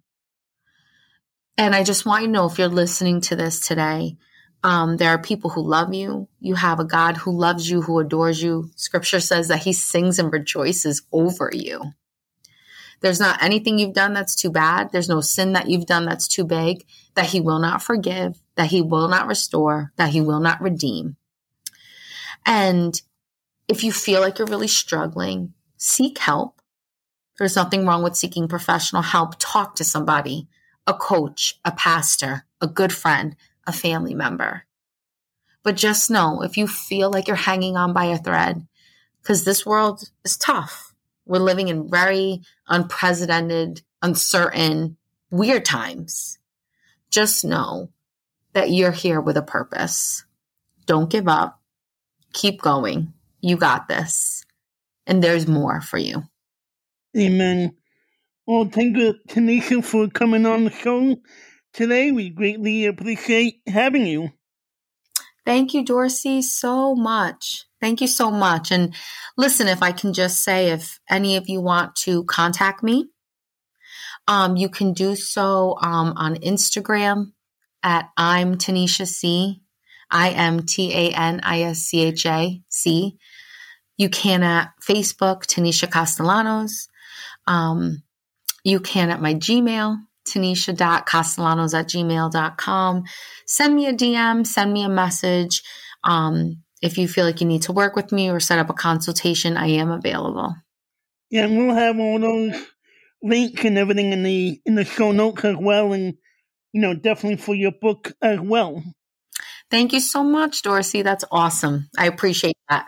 And 1.56 1.74
I 1.74 1.84
just 1.84 2.06
want 2.06 2.22
you 2.22 2.28
to 2.28 2.32
know 2.32 2.46
if 2.46 2.58
you're 2.58 2.68
listening 2.68 3.20
to 3.22 3.36
this 3.36 3.60
today, 3.60 4.16
um, 4.62 4.96
there 4.96 5.10
are 5.10 5.18
people 5.18 5.50
who 5.50 5.62
love 5.62 5.94
you. 5.94 6.28
You 6.40 6.54
have 6.54 6.80
a 6.80 6.84
God 6.84 7.16
who 7.16 7.32
loves 7.32 7.70
you, 7.70 7.82
who 7.82 7.98
adores 7.98 8.42
you. 8.42 8.70
Scripture 8.76 9.20
says 9.20 9.48
that 9.48 9.62
he 9.62 9.72
sings 9.72 10.18
and 10.18 10.32
rejoices 10.32 11.02
over 11.12 11.50
you. 11.52 11.92
There's 13.00 13.20
not 13.20 13.42
anything 13.42 13.78
you've 13.78 13.94
done 13.94 14.12
that's 14.12 14.34
too 14.34 14.50
bad. 14.50 14.92
There's 14.92 15.08
no 15.08 15.22
sin 15.22 15.54
that 15.54 15.70
you've 15.70 15.86
done 15.86 16.04
that's 16.04 16.28
too 16.28 16.44
big 16.44 16.84
that 17.14 17.26
he 17.26 17.40
will 17.40 17.58
not 17.58 17.82
forgive, 17.82 18.40
that 18.56 18.68
he 18.70 18.82
will 18.82 19.08
not 19.08 19.26
restore, 19.26 19.92
that 19.96 20.10
he 20.10 20.20
will 20.20 20.40
not 20.40 20.60
redeem. 20.60 21.16
And 22.44 23.00
if 23.70 23.84
you 23.84 23.92
feel 23.92 24.20
like 24.20 24.38
you're 24.38 24.48
really 24.48 24.68
struggling, 24.68 25.54
seek 25.76 26.18
help. 26.18 26.60
There's 27.38 27.56
nothing 27.56 27.86
wrong 27.86 28.02
with 28.02 28.16
seeking 28.16 28.48
professional 28.48 29.02
help. 29.02 29.36
Talk 29.38 29.76
to 29.76 29.84
somebody, 29.84 30.48
a 30.86 30.92
coach, 30.92 31.58
a 31.64 31.72
pastor, 31.72 32.44
a 32.60 32.66
good 32.66 32.92
friend, 32.92 33.36
a 33.66 33.72
family 33.72 34.14
member. 34.14 34.66
But 35.62 35.76
just 35.76 36.10
know 36.10 36.42
if 36.42 36.56
you 36.56 36.66
feel 36.66 37.10
like 37.10 37.28
you're 37.28 37.36
hanging 37.36 37.76
on 37.76 37.92
by 37.92 38.06
a 38.06 38.18
thread, 38.18 38.66
because 39.22 39.44
this 39.44 39.64
world 39.64 40.10
is 40.24 40.36
tough 40.36 40.90
we're 41.30 41.38
living 41.38 41.68
in 41.68 41.88
very 41.88 42.42
unprecedented, 42.66 43.82
uncertain, 44.02 44.96
weird 45.30 45.64
times. 45.64 46.40
Just 47.08 47.44
know 47.44 47.90
that 48.52 48.70
you're 48.70 48.90
here 48.90 49.20
with 49.20 49.36
a 49.36 49.42
purpose. 49.42 50.24
Don't 50.86 51.08
give 51.08 51.28
up. 51.28 51.60
Keep 52.32 52.60
going. 52.60 53.12
You 53.40 53.56
got 53.56 53.88
this. 53.88 54.44
And 55.06 55.22
there's 55.22 55.46
more 55.46 55.80
for 55.80 55.98
you. 55.98 56.22
Amen. 57.16 57.76
Well, 58.46 58.66
thank 58.66 58.96
you, 58.96 59.14
Tanisha, 59.28 59.84
for 59.84 60.08
coming 60.08 60.46
on 60.46 60.64
the 60.64 60.70
show 60.70 61.16
today. 61.72 62.12
We 62.12 62.30
greatly 62.30 62.86
appreciate 62.86 63.60
having 63.66 64.06
you. 64.06 64.30
Thank 65.44 65.74
you, 65.74 65.84
Dorsey, 65.84 66.42
so 66.42 66.94
much. 66.94 67.64
Thank 67.80 68.00
you 68.00 68.06
so 68.06 68.30
much. 68.30 68.70
And 68.70 68.94
listen, 69.36 69.68
if 69.68 69.82
I 69.82 69.92
can 69.92 70.12
just 70.12 70.42
say, 70.44 70.70
if 70.70 71.00
any 71.08 71.36
of 71.36 71.48
you 71.48 71.60
want 71.60 71.96
to 71.96 72.24
contact 72.24 72.82
me, 72.82 73.08
um, 74.28 74.56
you 74.56 74.68
can 74.68 74.92
do 74.92 75.16
so 75.16 75.76
um, 75.80 76.12
on 76.16 76.36
Instagram 76.36 77.32
at 77.82 78.10
I'm 78.16 78.56
Tanisha 78.56 79.06
C. 79.06 79.62
I 80.10 80.30
M 80.30 80.66
T 80.66 80.92
A 80.92 81.12
N 81.12 81.40
I 81.42 81.62
S 81.62 81.78
C 81.78 82.00
H 82.02 82.26
A 82.26 82.60
C. 82.68 83.16
You 84.00 84.08
can 84.08 84.42
at 84.42 84.70
Facebook, 84.80 85.44
Tanisha 85.44 85.86
Castellanos. 85.86 86.88
Um, 87.46 88.02
you 88.64 88.80
can 88.80 89.10
at 89.10 89.20
my 89.20 89.34
Gmail, 89.34 89.98
tanisha.castellanos 90.26 91.78
at 91.78 91.86
gmail.com. 91.86 93.04
Send 93.46 93.76
me 93.76 93.88
a 93.88 93.92
DM, 93.92 94.46
send 94.46 94.72
me 94.72 94.84
a 94.84 94.88
message. 94.88 95.62
Um, 96.02 96.62
if 96.80 96.96
you 96.96 97.08
feel 97.08 97.26
like 97.26 97.42
you 97.42 97.46
need 97.46 97.60
to 97.64 97.74
work 97.74 97.94
with 97.94 98.10
me 98.10 98.30
or 98.30 98.40
set 98.40 98.58
up 98.58 98.70
a 98.70 98.72
consultation, 98.72 99.58
I 99.58 99.66
am 99.66 99.90
available. 99.90 100.54
Yeah, 101.28 101.44
and 101.44 101.58
we'll 101.58 101.76
have 101.76 102.00
all 102.00 102.18
those 102.18 102.56
links 103.22 103.66
and 103.66 103.76
everything 103.76 104.14
in 104.14 104.22
the 104.22 104.62
in 104.64 104.76
the 104.76 104.86
show 104.86 105.12
notes 105.12 105.44
as 105.44 105.56
well, 105.58 105.92
and 105.92 106.14
you 106.72 106.80
know, 106.80 106.94
definitely 106.94 107.36
for 107.36 107.54
your 107.54 107.72
book 107.72 108.14
as 108.22 108.40
well. 108.40 108.82
Thank 109.70 109.92
you 109.92 110.00
so 110.00 110.24
much, 110.24 110.62
Dorsey. 110.62 111.02
That's 111.02 111.26
awesome. 111.30 111.90
I 111.98 112.06
appreciate 112.06 112.56
that. 112.70 112.86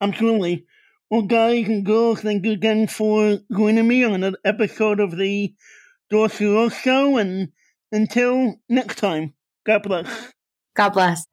Absolutely. 0.00 0.66
Well, 1.10 1.22
guys 1.22 1.68
and 1.68 1.84
girls, 1.84 2.20
thank 2.20 2.44
you 2.44 2.52
again 2.52 2.86
for 2.86 3.38
joining 3.54 3.86
me 3.86 4.04
on 4.04 4.14
another 4.14 4.38
episode 4.44 5.00
of 5.00 5.16
the 5.16 5.54
Dorsey 6.10 6.68
Show, 6.70 7.16
and 7.16 7.52
until 7.92 8.56
next 8.68 8.98
time, 8.98 9.34
God 9.64 9.82
bless. 9.82 10.32
God 10.74 10.90
bless. 10.90 11.24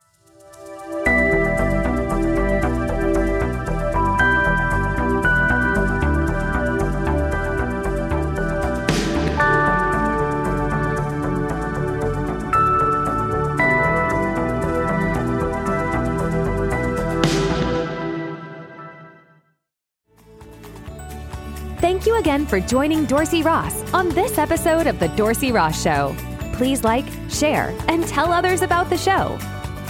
Thank 21.92 22.06
you 22.06 22.20
again 22.20 22.46
for 22.46 22.62
joining 22.62 23.04
Dorsey 23.04 23.44
Ross 23.44 23.94
on 23.94 24.08
this 24.08 24.38
episode 24.38 24.88
of 24.88 24.98
The 24.98 25.10
Dorsey 25.10 25.52
Ross 25.52 25.84
Show. 25.84 26.16
Please 26.54 26.86
like, 26.86 27.06
share, 27.30 27.76
and 27.90 28.08
tell 28.08 28.32
others 28.32 28.62
about 28.62 28.90
the 28.90 28.98
show. 28.98 29.38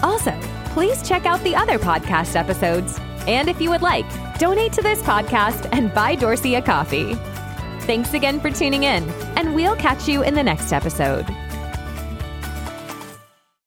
Also, 0.01 0.35
please 0.73 1.07
check 1.07 1.27
out 1.27 1.39
the 1.43 1.53
other 1.53 1.77
podcast 1.77 2.35
episodes. 2.35 2.97
And 3.27 3.47
if 3.47 3.61
you 3.61 3.69
would 3.69 3.83
like, 3.83 4.07
donate 4.39 4.73
to 4.73 4.81
this 4.81 4.99
podcast 5.03 5.69
and 5.73 5.93
buy 5.93 6.15
Dorsey 6.15 6.55
a 6.55 6.61
coffee. 6.63 7.13
Thanks 7.81 8.15
again 8.15 8.39
for 8.39 8.49
tuning 8.49 8.81
in, 8.81 9.07
and 9.37 9.53
we'll 9.53 9.75
catch 9.75 10.07
you 10.07 10.23
in 10.23 10.33
the 10.33 10.41
next 10.41 10.73
episode. 10.73 11.27